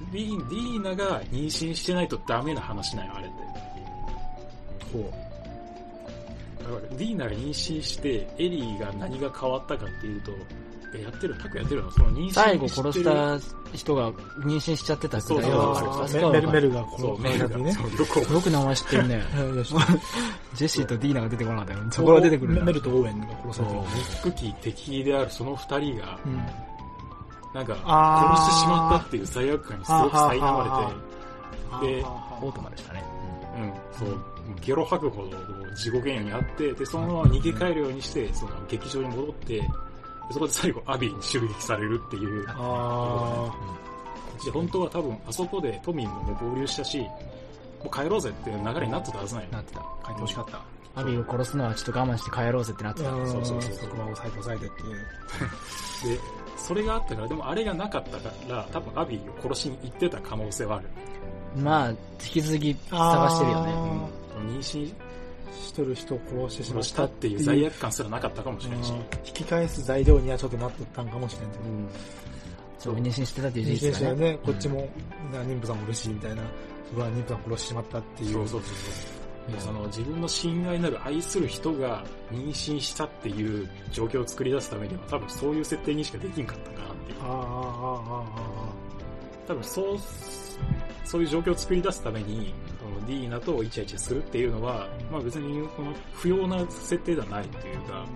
[0.00, 0.10] うん。
[0.12, 3.34] ディーディーナが妊娠してないとダメな話なんよ、あれって。
[4.92, 5.12] ほ
[6.58, 10.32] だからディーナが妊娠して、エリーが何が変わったかっていうと、
[10.96, 11.90] えやってる、タクやってるの？
[11.90, 17.72] その妊娠最後してる殺した人が妊娠しちゃってたくらいそうはそうメルメルがそう、こメールが、ね。
[18.32, 19.22] よく名前知ってるね。
[20.54, 21.80] ジェシーとディーナが出てこなかったよ。
[21.90, 23.80] そこから出てくるメルとオーウェンが殺されてる。
[24.24, 26.42] 憎き敵であるその二人が、うん
[27.54, 27.74] なんか、
[28.36, 30.90] 殺してしまったっていう罪悪感にすごく苛ま
[31.80, 33.04] れて、でオートマでしたね。
[33.56, 34.18] うん、そう、
[34.60, 35.30] ゲロ吐くほど
[35.76, 39.68] 地獄園にあって、で、そのまま逃げ帰るようにして、その劇場に戻って、で
[40.30, 42.44] そこで最後アビーに襲撃されるっていう。
[42.48, 43.54] あ
[44.44, 47.08] で、本当は多分、あそこでトミーももう合流したし、も
[47.86, 49.80] う帰ろうぜっていう流れになってたはずないなってた。
[49.80, 50.60] あ、書いてほしかった。
[50.96, 53.12] アビーを殺すのはちょっと我慢して帰ろうぜってなってた。
[53.12, 56.16] うんそうそうそうそこは抑えて抑えてっていう。
[56.16, 56.20] で、
[56.64, 60.88] それがあったから、でもあれがなかったから、多分アビーを殺しに行ってた可能性はある。
[61.62, 63.72] まあ、引き続き探してるよね。
[63.72, 64.08] あ
[64.48, 64.94] 妊娠
[65.52, 68.92] しとる人を殺してしまったたっていう罪悪感すらなかったかもしれないし。
[68.92, 68.96] うん
[69.26, 71.64] 引き返す材料にはちょっとなっとったんかもしれんけど。
[71.64, 71.88] うん
[72.78, 74.32] そう、妊娠してたっていう妊事実がね。
[74.32, 74.88] ね、こっちも、
[75.32, 76.42] な妊婦さんもおるし、みたいな。
[76.90, 78.32] それは妊婦さん殺してしまったっていう。
[78.32, 79.23] そうそうそうそう。
[79.50, 82.02] でその自分の親愛なる愛する人が
[82.32, 87.18] 妊娠したっていう状況を作り出すためには多分そういう設定にしかできんかったかなっていう。
[87.22, 89.98] ああ、ああ、ああ、多分そう、
[91.04, 92.54] そういう状況を作り出すために、
[93.06, 98.06] ディーナとイチャイチャするっていうのは、まあ別にこの不要な設定ではないっていうか、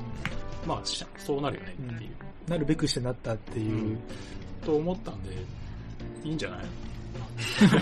[0.67, 2.11] まあしそうなるよねっていう、
[2.49, 3.99] なるべくしてなったっていう。
[4.65, 5.31] と思ったんで、
[6.25, 6.61] いいんじゃない？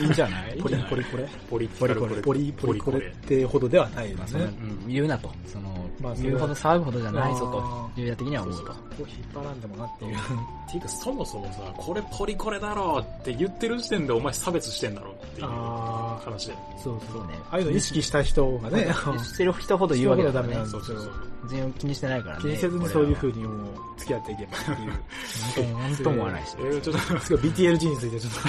[0.00, 0.58] いいんじゃない？
[0.60, 4.44] ポリポリコレポリポリコレ、ポリポリコレってほどではないですね。
[4.44, 5.30] うん言うなと。
[5.46, 8.72] その、まあ言うほど騒ぐほどじゃないぞあと、いうや的には思うと。
[8.72, 10.16] こう引っ張らんでもなっていう。
[10.16, 10.20] っ
[10.70, 16.54] ていうかそもそもさ、これポリコレだろって言ってる時点でお前差別してんだろっていうあ話で。
[16.82, 17.20] そうそう。
[17.20, 17.38] そうね。
[17.50, 20.70] ああいうの意識した人がね、してる人ほど言うわけだからね人ほどダメなん。
[20.70, 21.12] そうそうそう。
[21.48, 22.42] 全然気にしてないからね。
[22.42, 25.66] 気にせずにそういう風にもう付き合っていけばっていう。
[25.66, 25.80] に。
[25.80, 26.62] なんとも思わないしえ。
[26.62, 28.40] ー、ちょっと、すごい BTLG についてちょっと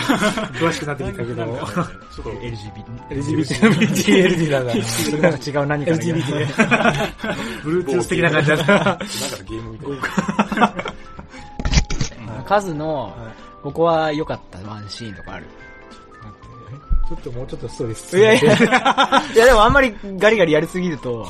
[0.57, 1.57] 詳しくなってきたけど、ちょっ
[2.23, 3.07] と、LGBT。
[3.09, 4.83] LGBT、BTLG なんだ。
[4.83, 6.47] それなんか違う何かの LGBT ね。
[7.63, 8.65] Bluetooth 的な感じだった。
[8.65, 12.43] なんかのゲームみたいな。
[12.43, 13.13] カズの、はい
[13.63, 15.45] ここは良かったワンシーンとかある？
[17.09, 21.27] ちょっともうちょっとストーリー進いやいや、いやでもあんまりガリガリやりすぎると、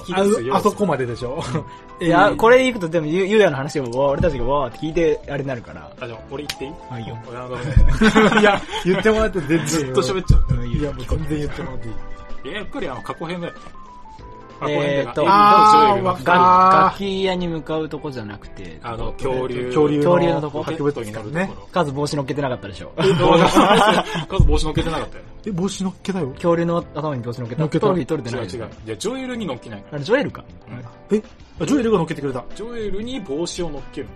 [0.52, 1.42] あそこまででしょ？
[2.02, 5.90] いや、これ行くとでもゆゆうやの話を、わ俺たちがわーって聞いて、あれになるから。
[6.00, 6.74] あ、じゃあ俺言っていい？
[6.92, 7.18] あ、いいよ。
[8.40, 9.66] いや、言ってもらって全然。
[9.68, 10.68] ずっと喋っちゃう。
[10.68, 11.94] いや、もう全然言ってもらっていい。
[12.50, 13.54] いや、やっぱりあの、過去編だよ。
[14.68, 19.66] えっと楽楽器屋に向かうとこじゃなくて、あの、恐竜。
[19.66, 21.52] 恐竜恐竜のとこ博物館ね。
[21.72, 22.92] 数帽子乗っけてなかったでしょ。
[22.98, 25.24] 数帽子乗っけてなかったよ。
[25.46, 26.30] え、帽子乗っけたよ。
[26.32, 27.62] 恐竜の頭に帽子乗っけた。
[27.62, 28.70] 乗っけたトロフィー取れてないよ違う違う。
[28.86, 30.44] いや、ジョエルに乗っけないかあれ、ジョエルか。
[30.70, 30.78] ら。
[31.12, 31.24] え、
[31.60, 32.44] あジョエルが乗っけてくれた。
[32.56, 34.08] ジョエルに帽子を乗っける。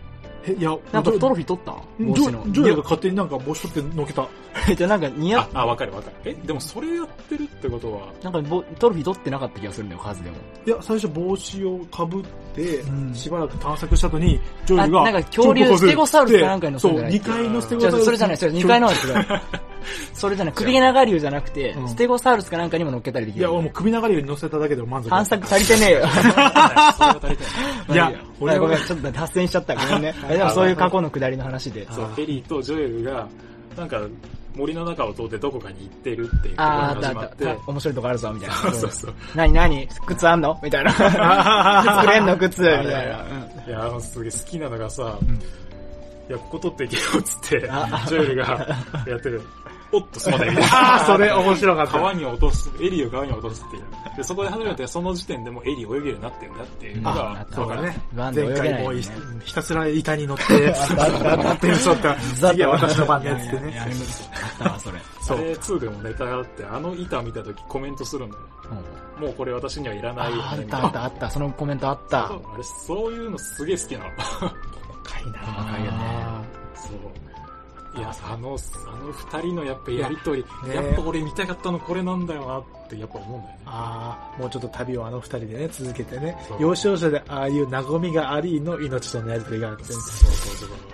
[0.47, 1.75] え、いや、なんかトロフフィー取った？
[1.99, 2.43] ジ帽子の。
[2.45, 4.27] ョジョエルが勝手になんか帽子取って乗っけた。
[4.75, 6.15] じゃあなんか似合っ、ああ、わかるわかる。
[6.25, 10.35] え、でもそれやってるってことは、なんかぼトロフィー取ってなかった気がするんだよ、数でも。
[10.65, 12.23] いや、最初帽子をかぶっ
[12.53, 18.05] てうん、しばらく探索した後に、ジョエルが、あなんか恐竜ステゴサウルスかなんかに乗せそう、たんじゃない2階のステゴサウルス。
[18.05, 19.61] それじゃない、それ2階のは違う。
[20.13, 23.41] それじゃない、首長竜じゃなくてう、んステゴサウルスかなんかにも乗っけたりできる。
[23.41, 25.09] いや、俺もう首長竜に乗せただけでも満足。
[25.09, 25.99] 探索足りてねえよ。
[27.89, 27.93] い。
[27.93, 29.75] いや俺は俺ごめん、ちょっと脱線しちゃった。
[29.75, 30.15] ごめんね。
[30.29, 31.87] えでもそういう過去の下りの話で。
[31.91, 33.27] そう、エリーとジョエルが、
[33.77, 33.99] なんか、
[34.53, 37.57] 森の中を通ってどこかに行ってるっていうところがあー、あった始まっあってた。
[37.67, 38.55] 面白いとこあるぞ、みたいな。
[38.55, 39.13] そうそうそう。
[39.33, 40.59] なになに靴あんの？
[40.61, 40.91] みたいな。
[40.91, 42.37] 靴くれんの？
[42.37, 43.23] 靴みたいな。
[43.23, 45.17] うんいや、あの、すげえ好きなのがさ、
[46.31, 48.67] いや、ここ取っていけよ、っつって、ジあョエルが
[49.05, 49.41] やってる。
[49.91, 51.05] おっと、すまないみたいああ、な。
[51.05, 51.91] それ面白かった。
[51.91, 53.83] 川に落とす、エリーを川に落とすっていう。
[54.15, 58.01] で、そこで初めてその時点でもうエリー泳げるようになってるんだっていうのあが、そうだね。
[58.15, 59.09] 前回もひ
[59.43, 60.73] ひたすら板に乗って、
[61.35, 62.15] なってるそうか。
[62.35, 63.79] 次は私の番ねっつってね。
[63.79, 64.99] あったわ、それ。
[65.21, 68.43] それ2でもネタがあって、あの板見た時コメントするんだよ。
[68.71, 72.27] うんもうこれ私にはいらないよね、ああっみたあったあった、そのコメントあった。
[72.27, 74.05] そうあれ、そういうのすげえ好きなの。
[75.13, 75.97] かいな細かいよね
[76.75, 77.21] そう。
[77.93, 83.59] いや、あの、あの二人のやっぱやりとり、ねやっぱ俺見たかったのこれなんだよなってやっぱ思うんだよね。
[83.65, 86.37] ああ、もうちょっと旅をあの二人でね、続けてね。
[86.59, 90.91] 幼少者でああいう和みがありの命とのやりとりがあって、そうそうそう。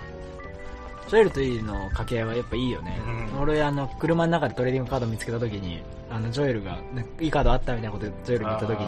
[1.08, 3.00] ジョエルとイリーの掛け合いはやっぱいいよね。
[3.32, 8.86] うん俺、あの、車の中でトレーディングカード見つけた時に、あの、ジョエルが、ねいいカードあったみたいなことでジョエルに言った時に、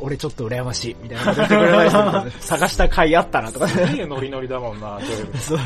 [0.00, 5.38] 俺ちょっと羨ましい、みたいなこと言ってくれました 探した回あったなとかすげえノリノリだもんな、ジョエル。
[5.38, 5.58] そう。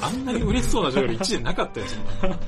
[0.00, 1.86] あんなに嬉しそうなジョエル1でなかったよ。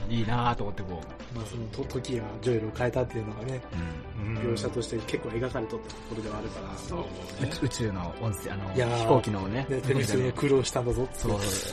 [0.08, 1.00] いいなぁと思ってこ
[1.34, 3.60] まあそのと時がジョエルを変えたっていうのがね、
[4.18, 4.26] う。
[4.26, 4.38] うん。
[4.38, 7.50] 描写として結構描かれとったところではあるから、そうね。
[7.62, 11.08] 宇宙の音声、あの、飛行機のね、で、手にするの苦労したんだぞ。
[11.12, 11.32] そう、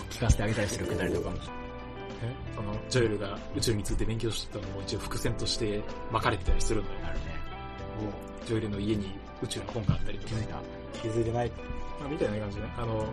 [0.09, 1.29] 聞かせてあげたりするくだりとか。
[2.23, 6.99] えその、ジョエルが宇宙について勉強してたのも一応伏線として巻かれてたりするんだよ。
[7.03, 7.32] あるね。
[8.01, 10.99] もう、ジョエルの家に宇宙の本があったりとか気づいた。
[11.01, 11.51] 気づいてない。
[11.99, 13.05] まあ、みたいな感じで、あの、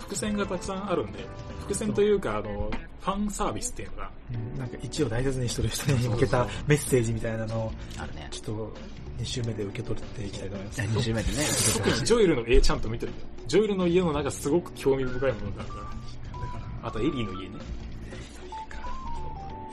[0.00, 1.18] 伏線がたくさんあるんで、
[1.60, 2.70] 伏線というか、あの、
[3.00, 8.28] ファンサービスっていうのが、うんなんか一を大切にしてる人に向けたメッセージみたいなのを、あるね。
[8.30, 8.72] ちょっと
[9.18, 10.80] 2週目で受け取っていきたいと思います。
[10.80, 11.44] 2週目でね。
[11.74, 13.18] 特にジョエルの絵ちゃんと見てるよ。
[13.46, 15.84] ジョエルの家の中すごく興味深いものがあるから。
[15.84, 17.54] だから、あとエリーの家ね。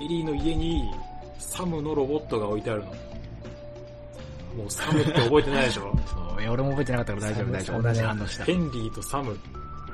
[0.02, 0.92] エリーの家に、
[1.40, 2.94] サムのロボットが置いてあるの。
[4.56, 5.92] もうサムって覚えてないでしょ？
[6.08, 6.42] そう。
[6.42, 7.82] いや、俺も覚えてなかったから大丈夫、大丈夫。
[7.82, 8.44] 同じ反応した。
[8.46, 9.36] ヘンリーとサムっ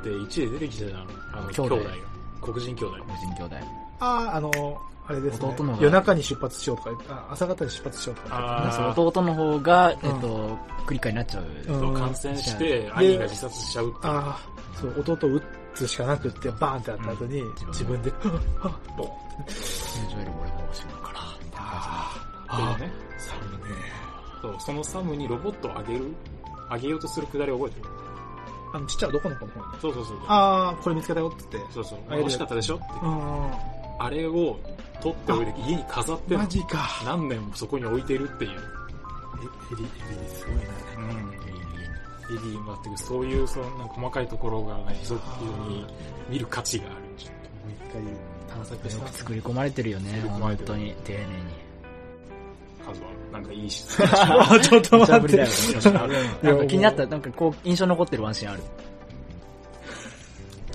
[0.04, 1.06] て1で出てきてたの。
[1.34, 1.96] あの、兄弟兄弟が。
[2.42, 2.96] 黒人兄弟。
[3.04, 3.56] 個人兄弟。
[4.00, 5.74] ああ、あの、あれですね弟の。
[5.74, 11.46] が夜中に出発しようとか朝方に出発しようとかあーそう弟の方が、えっと、クリッカーになっちゃう。
[11.74, 14.14] うん感染して、兄が自殺しちゃうっていう。
[14.14, 14.40] ああ、
[14.80, 15.44] そう、弟を撃
[15.74, 18.22] つしかなくって、バーンってやった後に、ん自分で、はっ
[18.60, 19.10] はっボンっ
[19.48, 19.54] て。
[19.54, 21.20] ジョエルも俺も欲しいのかな。
[21.58, 22.12] あ
[22.54, 22.94] っていうね。
[24.42, 26.14] そう、そのサムにロボットをあげる、
[26.70, 27.90] あげようとするくだり覚えてる
[28.74, 29.82] あの、ちっちゃい男の子の方に。
[29.82, 30.18] そうそうそう。
[30.28, 31.74] ああ、これ見つけたよって言って。
[31.74, 32.00] そうそう。
[32.10, 32.86] あ欲しかったでしょって。
[33.04, 33.52] うん。
[34.00, 34.60] あれを
[35.02, 36.90] 取っておいて家に飾ってんのマジか。
[37.06, 38.52] 何年もそこに置いてるっていう。
[38.52, 38.58] エエ
[39.78, 39.88] リ、エ
[40.24, 40.62] リすごいな。
[40.98, 41.42] うん。
[42.32, 45.16] エディもあってそういう、そのなんか細かいところがね、非常
[45.68, 45.86] に
[46.30, 46.96] 見る価値がある。
[46.96, 47.12] もう
[47.72, 48.02] 一回
[48.48, 49.18] 探索しよくます。
[49.20, 51.71] 作り込まれてるよね、作り込まれてる本当に、丁寧に。
[52.82, 53.86] 数は、なんかいいし。
[54.02, 55.38] あちょっと待って。
[56.42, 58.64] なんか気になった、なんかこう、印象残ってるワンシーンある。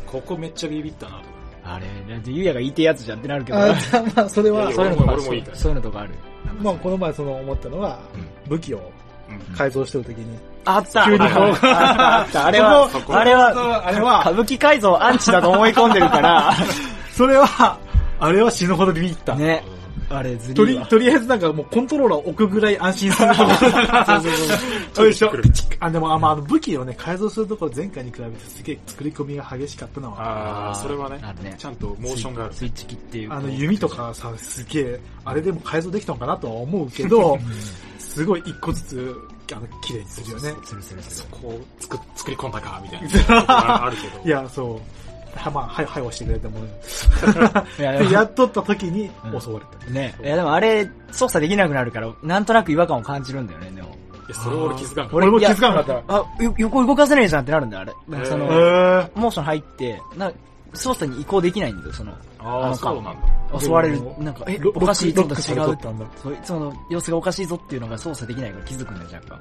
[0.06, 1.12] ここめっちゃビビったな。
[1.12, 1.36] と。
[1.64, 3.74] あれ、だってゆうやが言いてえやつじゃんってなるけど、あ
[4.14, 6.10] まあ、それは、そういうのとか俺もいいからそういうのとかある。
[6.62, 7.98] まあ、この前その思ったのは、
[8.48, 8.92] 武器を
[9.28, 9.56] うん。
[9.56, 11.04] 改造してるときに、あった。
[11.04, 12.46] 急にあ顔があった。
[12.46, 16.54] あれはそ、あれは、あれは、歌舞伎改造アンチだと思い込んでるから、
[17.12, 17.78] それは、
[18.20, 19.34] あれは死ぬほどビビった。
[19.34, 19.64] ね。
[20.08, 20.86] あれずとり、りーわ。
[20.86, 23.48] とりあえずなんかもうコントローラー置くぐらい安心するところ。
[23.56, 24.32] そうそう
[24.94, 25.04] そう。
[25.06, 25.32] よいしょ。
[25.80, 32.54] あ、でも、あまあ、あの武器をね、改造するところ前回に比べてすげえ作り込みが激しかったのは、ああ、それはねあるね、ちゃんとモーションがある。
[32.54, 33.32] スイッチ機っていう。
[33.32, 37.38] あの弓とかさ、すげえ、あれでも改造できたのかなとは思うけど、
[37.98, 39.16] すごい一個ずつ、
[39.52, 40.54] あの、綺麗にするよね。
[40.64, 41.28] するするする。
[41.30, 43.44] こう、作、作り込んだか、みたいな。
[43.48, 44.24] あ あるけど。
[44.24, 45.05] いや、そう。
[45.36, 46.58] は、まあ、はい、はい、押してくれても、
[48.08, 49.92] いや、っとった時にうん襲われた。
[49.92, 50.14] ね。
[50.22, 53.88] いやでもあれ、操作できなくなるから、なんとなく違和感を感じるんだよね、でも。
[53.88, 53.92] い
[54.28, 56.14] や、それは俺気づかんかっ俺も気づかなかった。
[56.14, 57.92] あ、よ横動かせねえじゃんってなるんだよ、あれ。
[58.08, 58.46] なんかその、
[59.14, 60.32] モーション入って、な、
[60.74, 62.12] 操作に移行できないんだよ、その。
[62.12, 62.18] た。
[62.48, 63.60] ああ、のそうなんだ。
[63.60, 66.06] 襲われるなんか、えロ、おかしいぞと違うったんだ。
[66.22, 69.40] そういつもの様子がおかしいぞっていうのが操作できないから気づくんだよ、若干。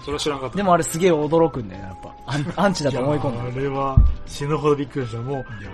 [0.00, 0.56] それは知らんかった。
[0.56, 2.14] でもあれすげえ驚くんだよ、やっぱ。
[2.62, 5.18] アンチだと思い込んであれは死ぬほどびっくりした。
[5.20, 5.64] もう、いや、あれ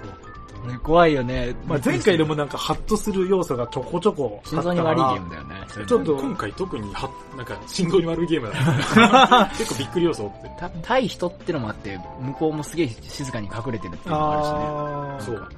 [0.00, 0.68] 怖かった。
[0.72, 1.54] ね怖いよね。
[1.66, 4.40] まあ、前回でもなんかハッとする要素がちょこちょこ。
[4.44, 5.54] 心臓に悪いゲームだよね。
[5.86, 10.50] ちょっと今回特には、なんか、心臓に悪いゲームだ、 結構びっくり要素って。
[10.58, 15.36] た対人ってのもあって、向こうもすげえ静かに隠れてるっていうのもあるしね。
[15.36, 15.48] そう。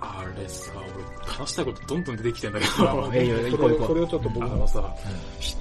[0.00, 4.94] あれさ、俺、話したいことどんどん出てきてんだけあど、 えいよ、行ここれをちょっと僕もあのさ、
[5.40, 5.56] ひ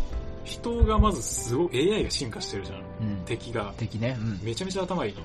[0.64, 2.80] 人がまずすごい AI が進化してるじゃん。
[2.80, 2.86] うん。
[3.26, 3.74] 敵が。
[3.78, 4.18] 敵ね。
[4.20, 4.40] うん。
[4.44, 5.22] めちゃめちゃ頭いいの。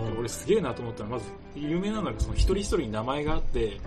[0.00, 0.14] うん。
[0.14, 3.78] で俺すげえなと思ったのは、まず、有名なのがその一人一人に名前があって、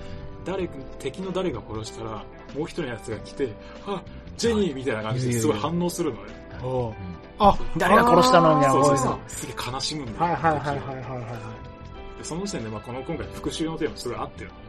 [0.45, 0.67] 誰、
[0.99, 2.23] 敵の誰が殺したら、も
[2.57, 3.49] う一人のやつが来て、
[3.85, 4.01] あ、
[4.37, 6.27] ジェニーみたいな感じですごい反応するのよ。
[6.63, 6.93] おううん
[7.39, 9.17] あ、誰が殺したのみたいなそうそうそそうう。
[9.27, 10.17] すげえ悲しむんだよ。
[10.19, 12.17] はいはいはいはいはいはいはい。
[12.19, 14.61] でその時点で、まあ、この今回復讐のテーマすごい合ってるのね。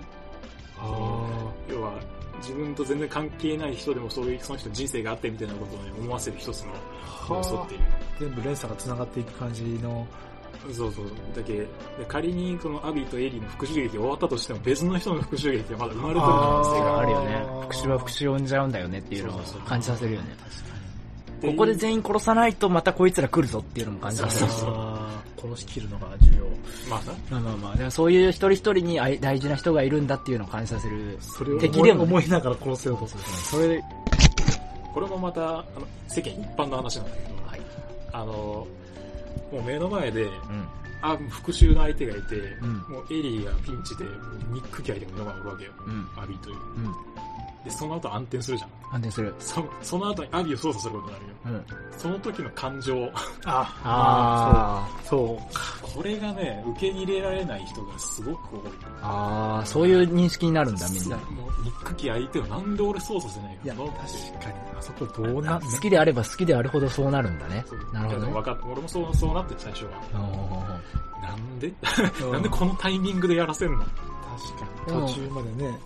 [0.78, 1.92] あ要は、
[2.42, 6.72] 自分と全然関係ない人でもそういう、その人の人生があってみたいなことをね、思わせる一つの
[7.30, 7.80] 要素っていう。
[8.20, 10.06] 全部連鎖が繋がっていく感じの、
[10.72, 11.06] そうそう。
[11.34, 11.66] だけで
[12.06, 17.46] 仮にこのアビーとエリーの復讐劇が終わったとしても別の人の復讐劇がまだ生まれてる可能性があるよね。
[17.62, 20.32] 復讐は復讐を生んじゃうんだよねっていうのを感じさせるよね。
[20.32, 20.71] っていう
[21.42, 24.62] ここで全員殺さないとまたこいつら来るぞっていうのも感じさせるし。
[24.64, 26.44] あー殺し切るのが重要。
[26.88, 27.40] まあな。
[27.42, 31.18] まあまあまあ、そういう一人一人にあい大事な人がいるんだっていうのを感じさせる。
[31.20, 33.22] それを敵でもね思いながら殺せようとする。
[33.24, 33.84] それで、
[34.94, 35.64] これもまた、あの、
[36.06, 37.60] 世間一般の話なんだけど、はい。
[38.12, 38.68] あの、も
[39.58, 40.30] う目の前で、うん。
[41.00, 44.04] あ、復讐の相手がいて、うんもうエリーがピンチで、
[44.52, 45.72] ニックキャイでものがおるわけよ。
[45.86, 46.08] うん。
[46.16, 46.56] アビーという。
[47.64, 47.70] うん。
[47.70, 48.70] で、その後暗転するじゃん。
[48.94, 49.34] 安定する。
[49.38, 51.32] そその後にアビーを操作することになるよ。
[51.46, 51.98] うん。
[51.98, 53.08] その時の感情。
[53.44, 55.54] あ あーそう。
[55.54, 55.94] そう。
[55.96, 58.72] これがね、受け入れられない人がすごく多い。
[59.02, 59.56] あ。
[59.58, 61.16] ああ、そういう認識になるんだ、みんな。
[61.16, 61.22] も
[61.58, 64.08] う、ニックキ相手をなんで俺操作せないいや、の確かに。
[64.78, 67.64] あそこどうなん好きであれば好きであるほどそうなるんだね。
[67.92, 68.42] なるほどねわ。
[68.42, 69.90] かっ俺もそう、そうなって最初は。
[71.22, 71.72] なんで？
[72.22, 73.84] うん なんでこのタイミングでやらせるの？
[73.84, 75.06] 確かに。
[75.08, 75.78] 途中までね。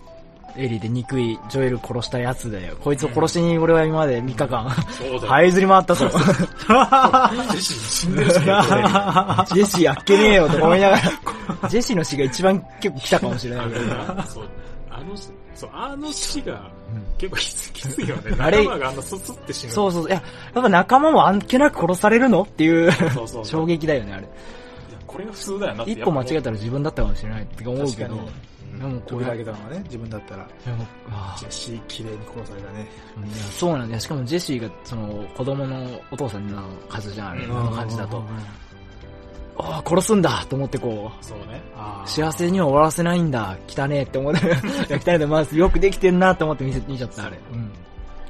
[0.55, 2.75] エリーで憎いジョエル殺したやつだよ。
[2.83, 4.67] こいつを殺しに俺は今まで3日間。
[4.67, 6.07] 這いずり回ったぞ。
[6.09, 8.31] ジェシー死んでる。
[8.31, 13.65] ジェシーあっけねえよとか思いながら、ジェシーの死が一番結構来たかもしれない。
[13.65, 13.69] あ
[15.03, 15.15] の、
[15.53, 16.71] そう、あの死が
[17.17, 17.37] 結構
[17.73, 18.35] きついよね。
[18.39, 19.73] あれ仲間があんなススって死ぬ。
[19.73, 20.07] そうそう。
[20.07, 20.21] いや、や
[20.59, 22.91] っぱ仲間もあんけなく殺されるのっていう
[23.43, 24.23] 衝撃だよね、あれ。
[24.23, 24.29] いや
[25.05, 25.83] これが普通だよな。
[25.83, 28.19] 一歩間違えたたら自分だったかもしれないって思うけど。
[28.85, 30.47] もこう扉や開けたのはね、自分だったら。
[30.65, 32.87] でもあジェシー、綺麗に殺されたね。
[33.25, 33.99] いやそうなんだよ。
[33.99, 37.47] しかもジェシーが、その、子供のお父さんの数じゃん、あれ。
[37.47, 38.23] の感じだと。
[39.59, 41.61] ああ、殺すんだと思ってこう、そうね。
[41.75, 43.57] あー幸せには終わらせないんだ。
[43.67, 44.45] 汚ねえって思って。
[44.45, 47.39] いや、汚ねえで、まずよくできてんなって思って見せ見ちゃった、あれ。
[47.51, 47.71] うん。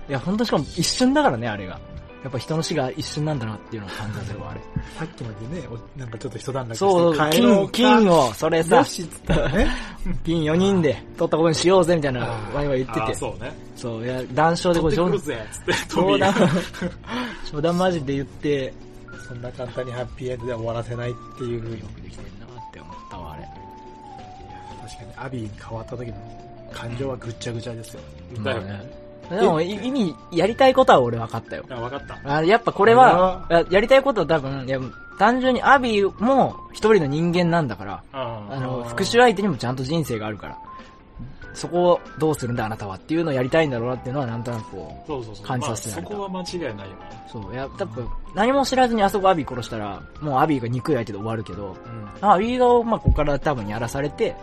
[0.07, 1.79] いや、ほんとしかも一瞬だからね、あれが。
[2.27, 4.59] やっぱ人の死が一瞬なんだなっていうのを感じさせるわ、あれ。
[4.99, 9.67] さっきまでね、おなんかちょっと一段落してそう、金、金を、それさね。
[10.25, 13.15] 金4人で取ったことにしようぜ、みたいなワイワイ言ってて。
[13.15, 13.53] そうね。
[13.77, 16.33] そう、いや、談笑でこう、冗取ってくるぜつって、トミ冗談
[17.49, 18.73] 冗談マジで言って、
[19.25, 21.79] そんな簡単にハッピーエンドで終わらせないっていう。
[21.79, 23.43] よくできてんなって思ったわ、あれ。
[24.81, 26.15] 確かに、アビーに変わった時の
[26.73, 28.01] 感情はぐっちゃぐちゃですよ。
[28.43, 29.06] だよまあね。
[29.29, 31.65] でも、い意味、やりたいことは俺分かったよ。
[31.69, 32.19] あ、わかった。
[32.25, 34.79] あやっぱこれは、ややりたいことは多分、いや、
[35.17, 40.57] 単純にアビーも一人の人間なんだから、ああの、復讐相手にもちゃんと人生があるから、
[41.53, 45.45] そこをどうするんだあなたはっていうのをやりたいんだろうなっていうのはなんとなくこそうそうそう。
[45.45, 46.85] 感じまあ、させられたそこは間違いないよね。
[47.27, 51.75] う、そう、いや、多分、何も知らずにあそこアビー殺したら、もうアビーが憎い相手で終わるけど、
[52.21, 52.29] うん。
[52.29, 54.35] アビーが、まあ、ここから多分やらされて、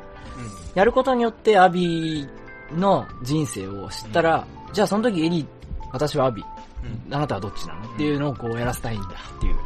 [0.74, 2.28] やることによってアビー
[2.76, 4.44] の人生を知ったら、
[4.74, 5.46] じゃあその時エリー、
[5.92, 6.46] 私はアビー、
[7.06, 7.14] うん。
[7.14, 7.94] あなたはどっちなの？
[7.94, 9.56] っていうのをこうやらせたいんだっていう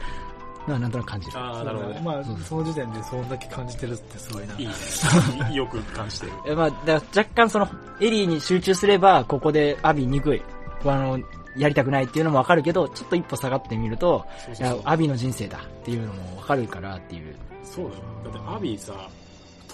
[0.69, 1.39] のはなんとなく感じる。
[1.39, 2.01] ああ、なるほどね。
[2.05, 4.55] まあ、その時点でそんだけ感じてるってすごいな。
[4.59, 4.75] いいね。
[5.57, 6.33] よく感じてる。
[6.47, 7.69] えまあ、若干その、
[8.01, 10.43] エリーに集中すれば、ここでアビー憎い。
[10.85, 11.19] あの、
[11.57, 17.35] やりたくないっていうのもわかるけど、ちょっと一歩下がってみると、いそうそうそう、やアビーの人生だっていうのもわかるからっていう。
[17.65, 18.03] そうだよ。
[18.25, 18.93] だってアビーさ、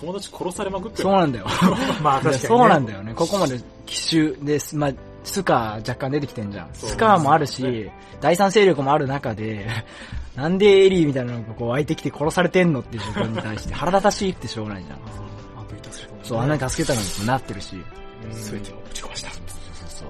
[0.05, 1.47] 友達殺されまくってるそうなんだよ。
[2.03, 2.39] まあ確かに、ね。
[2.49, 3.15] そうなんだよね。
[3.15, 4.77] ここまで奇襲です。
[4.77, 4.93] まあ、
[5.25, 6.69] スカ若干出てきてんじゃん。
[6.73, 7.91] スカーもあるし、
[8.21, 9.67] 第三勢力もある中で、
[10.37, 14.99] なんでエリーみたいなのがこう湧いてきて殺されてんのっていう状況に対して 腹立たしいってしょうがないじゃん。
[14.99, 17.77] アビー助けたもんねそう、あんなに助けたのになってるし。
[17.77, 17.85] うん
[18.33, 19.31] 全てをぶち壊した。
[19.31, 19.43] そう
[19.75, 20.09] そう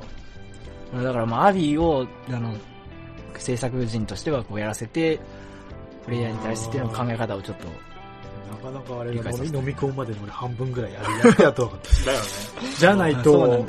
[0.93, 1.03] そう。
[1.03, 2.55] だからまあ、アビーを、あの、
[3.37, 5.19] 制作人としてはこうやらせて、
[6.05, 7.67] プレイヤーに対しての考え方をちょっと、
[8.55, 11.01] なかなかあれが飲み込むまでの俺半分ぐらいや
[11.37, 12.05] るやと分かった。
[12.11, 12.27] だよね。
[12.79, 13.67] じゃないと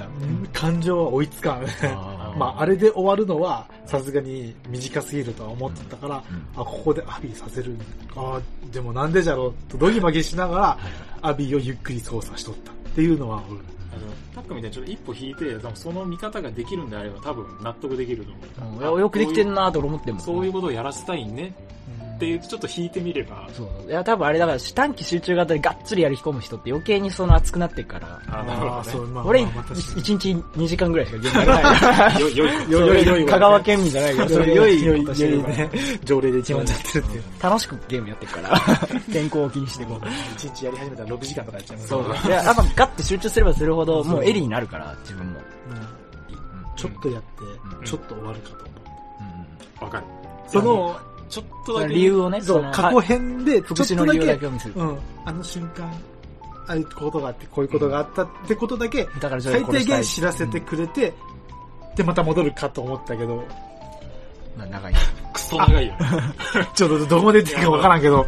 [0.54, 1.64] 感情は追いつかん。
[1.64, 7.76] あーまあ、あれで終わるのは、さすがに短すぎるとは思ってたから、うんあ、ここでアビーさせる。
[8.16, 10.78] あーでもなんでじゃろうと、ドギマギしながら、
[11.22, 18.96] アビーをゆっくり操作しとったっていうのは、俺あの、タックみたいにちょっと一歩引いて、多分その見方ができるんであれば多分納得できると思う。
[18.96, 20.20] うんよくできてんなと思っても。
[20.20, 21.54] そういうことをやらせたいね
[22.16, 23.90] っていうとちょっと引いてみれば、そう。
[23.90, 28.22] いや、多分あれだから、短期集中型でがっつりやり込む人って余計にその熱くなってるから。
[28.28, 28.72] あなるほどね。
[28.72, 32.22] あーそう、まあ、俺、まあまあ確かに1日2時間ぐらいしかゲームやれない。
[32.22, 32.72] よ、よい。
[32.72, 35.70] よ良い良い香川県民じゃないけど、それ良い良いことしてるからね、
[36.04, 37.24] 条例で一番になってるっていう。
[37.42, 38.62] 楽しくゲームやってるから。
[39.12, 40.08] 健康を気にしてこう。
[40.36, 42.04] 一日やり始めたら6時間とかやっちゃいますそう。
[42.28, 45.40] いや、やっぱガッて集中すればするほど、もうエリになるから、自分も。
[45.70, 45.86] うん
[46.76, 47.30] ちょっとやって
[47.78, 48.66] う、んちょっと終わるかと思
[49.82, 49.84] う。
[49.86, 50.04] わかる。
[50.48, 51.00] その、
[51.30, 51.94] ちょっとだけ。
[51.94, 54.20] 理由をね、そう、の過去編で、ちょっとだけ。
[54.76, 55.88] うん、あの瞬間、
[56.68, 61.14] ああいうことがあって、こういうことがあったってことだけ、だから最低限知らせてくれて、
[61.96, 63.44] で、また戻るかと思ったけど、
[64.58, 64.94] まあ長い。
[65.34, 65.94] クソ長いよ。
[66.74, 68.26] ちょっとどこまで言ってるかわからんけど、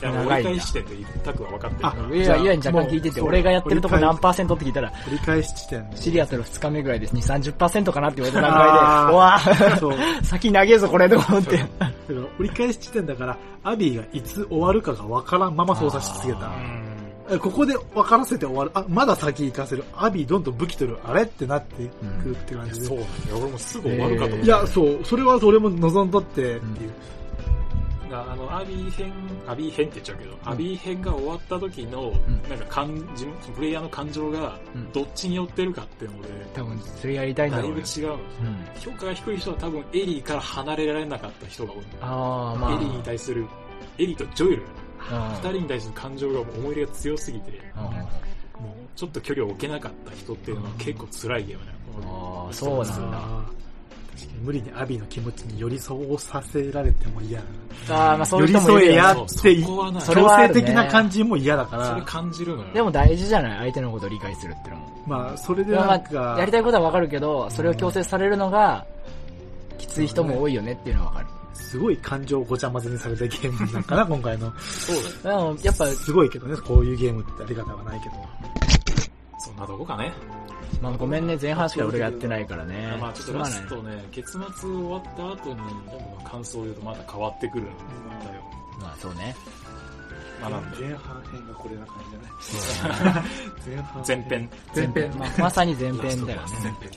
[0.00, 2.16] いや、折り返し点で一択は分かってるから。
[2.16, 5.96] いや、いやに若干聞いてて、俺がやってるとこ何パーセントって聞いたら、折り返し地点で。
[5.96, 9.98] シリアスの2日目ぐらいですに30%かなって言われた段階で、う わぁ、そう。
[10.24, 11.56] 先長えぞこれと思って。
[11.56, 11.90] だから
[12.38, 16.50] 折り返し地点だから、アビーがいつ終わるかがわからんまま操作し続けた
[17.38, 18.70] ここで分からせて終わる。
[18.74, 19.84] あ、まだ先行かせる。
[19.94, 20.98] アビーどんどん武器取る。
[21.04, 21.88] あれってなって
[22.22, 22.86] くるって感じで。
[22.86, 23.38] そうなんだよ。
[23.38, 24.44] 俺もすぐ終わるかと思った。
[24.44, 25.00] いや、そう。
[25.04, 26.60] それは俺も望んどってっていう。
[28.12, 29.12] あの、アビー編、
[29.46, 32.12] アビー編って言っちゃうけど、アビー編が終わった時の、ん
[32.48, 37.70] なんか感じ、プレイヤーの感情がうん、どっちに寄ってるかっていうので、多分、それやりたいんだだい。
[37.70, 38.18] ぶ違うん。
[38.78, 41.80] 評価が低い人は多分エリーから離れられなかった人が多い。
[42.00, 42.74] あー、まあ。
[42.74, 43.46] エリーに対する、
[43.98, 44.62] エリーとジョエル、
[45.10, 47.82] あ二人に対する感情が思い入れが強すぎて、あ
[48.58, 51.78] もうちょっと距離を置けなかった人っていうのは結構辛いゲームだよ。
[52.02, 53.60] あーそうなんだ。
[54.42, 57.46] 無理にアビーの気持ちに寄り添おうさせられても嫌だ
[57.88, 62.72] あー、まあそういう寄り添え人もいるよねやって、そこはな強制的な感じも嫌だかそれら、感じるのよ。
[62.74, 63.58] でも大事じゃない？
[63.58, 64.88] 相手のことを理解するってのも。
[65.06, 68.84] まあ、それでなんか、あ、やりたいことはわかるけど、それを強制されるのが、
[69.78, 71.26] きつい人も多いよねっていうのはわかる。
[71.54, 74.52] すごい感情をごちゃ混ぜにされたゲームなんかな、今回の。
[74.60, 75.38] そうだよ。
[75.54, 78.14] でも、やっぱ、すごいけどね、こういうゲームってあり方はないけど。
[79.40, 80.12] そんなとこかね。
[80.82, 82.96] まあごめんね、前半しか俺がやってないからね。
[83.00, 88.42] まあちょっとラストね、結末終わった後に、でも感想を言うとまた変わってくるんだよ。
[88.80, 89.34] まあそうね。
[90.40, 93.24] まあなんで、前半編がこれな感じじゃない
[93.66, 94.50] 前半前編。
[94.74, 95.18] 前編。
[95.18, 96.26] まあまさに前編だよね。
[96.62, 96.90] 前編。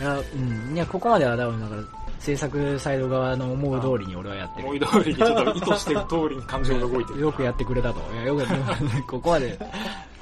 [0.00, 0.74] いや、うん。
[0.74, 1.82] いや、ここまでは多分だから、
[2.20, 4.68] 制作サイド側の思う通りに俺はやってる。
[4.68, 7.20] 思い通りにちょっと意図してる通りに感情が動いてる。
[7.20, 8.00] よくやってくれたと。
[8.12, 9.58] いや、よくやって、 ここまで、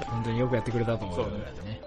[0.05, 1.33] 本当によくやってくれたと思うよそう
[1.65, 1.81] ね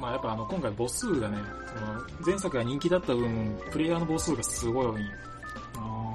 [0.00, 1.36] まあやっぱあの今回母数がね、
[1.66, 5.02] その前作が人気だった分、プレイヤーの母数がすごい多い。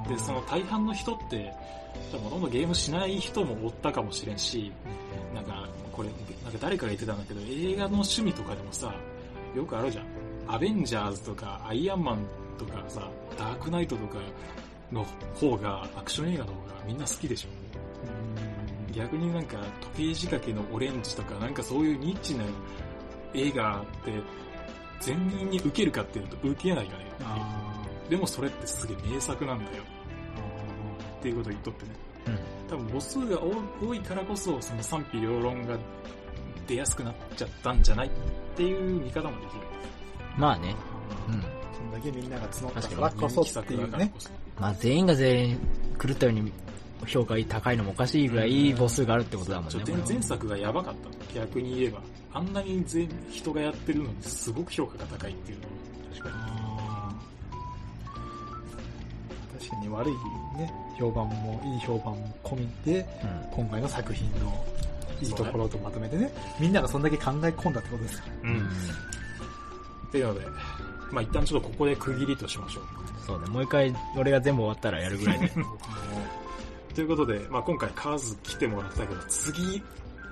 [0.08, 1.52] で、その大半の人って、
[2.12, 4.72] ほとんどゲームしない人もおったかもしれんし、
[5.34, 6.08] なんか、これ、
[6.42, 8.92] なんか誰かが言ってたんだけど、映画の趣味とかでもさ、
[9.54, 10.04] よくあるじゃん。
[10.48, 12.18] アベンジャーズとか、アイアンマン
[12.58, 14.18] とかさ、ダークナイトとか
[14.92, 17.48] の方が、アクション映画の方がみんな好きでしょ？
[18.92, 19.58] 逆になんか、
[19.94, 22.44] 時計仕掛けのオレンジとか、なんかそういうニッチな
[23.34, 24.12] 映画って、
[25.00, 27.04] 全員に受けるかっていうと受けないよね。
[28.08, 29.82] でもそれってすげえ名作なんだよ。
[31.18, 31.90] っていうことを言っとってね。
[32.70, 33.52] 多分母数が多
[33.86, 35.76] 多いからこそ、その賛否両論が
[36.66, 38.06] 出やすくなっちゃったんじゃない？
[38.06, 38.10] っ
[38.56, 39.60] ていう見方もできる。
[40.36, 40.74] まあね。
[41.28, 41.42] うん。
[41.76, 44.12] そんだけみんなが募った確からこそっていうね。
[44.58, 45.58] まあ全員が全員
[46.00, 46.52] 狂ったように
[47.06, 49.82] 評価高いのもおかしいぐらい母数があるってことだもんね。
[49.86, 51.34] 前前作がやばかった。
[51.34, 52.00] 逆に言えば。
[52.32, 55.70] あんなに全人がやってるのにすごく評価が高いっていうのを
[56.14, 56.56] 確か
[59.58, 60.12] 確かに悪い
[60.58, 64.64] ね、評判も、いい評判も込みで、うん今回の作品の
[65.20, 66.30] いいところとまとめてね、
[66.60, 68.50] みんながそんだけ考え込んだってことですから。
[68.50, 68.56] に。
[68.58, 68.68] うん。
[70.06, 70.46] っていうので、
[71.10, 72.84] まあ一旦ちょっとここで区切りとしましょう。
[73.26, 73.46] そうね。
[73.48, 75.52] もう一回俺が全部終わったらやるぐらいで。
[76.94, 79.82] ということで、まあ今回数来てもらったけど、次、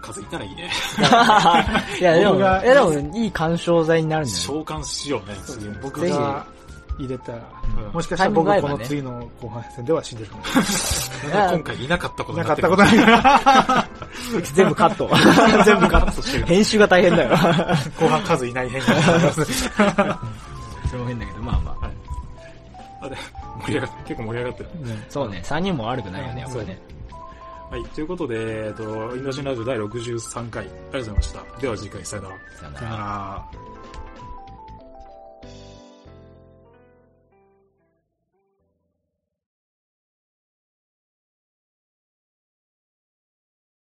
[0.00, 0.70] 数いたらいいね。
[2.00, 5.68] いや、でも、いやでもいい干渉剤になるんじゃない召喚しようね、次。
[5.82, 6.46] 僕が
[6.98, 11.54] 入れたら、うんもしかしたら僕こタイミング合えばねの次の後半戦では死んでるかもしれない。
[11.54, 13.93] 今回いなかったことなにかったことなってるない。
[14.54, 15.10] 全部カット。
[15.64, 16.46] 全部カットとしてる。
[16.46, 17.30] 編集が大変だよ。
[17.98, 19.40] 後半数いない変化そ
[20.92, 21.90] れも変だけど、まあまあ。
[23.02, 23.16] あで
[23.66, 24.68] 盛り上がって、結構盛り上がってる。
[25.08, 25.42] そうね。
[25.44, 26.78] 3人も悪くないよね、やっぱね。
[27.70, 31.60] はい、ということで、えっと、インド人ラジオ第63回、ありがとうございました。
[31.60, 32.36] では次回、さよなら。
[32.56, 33.73] さよなら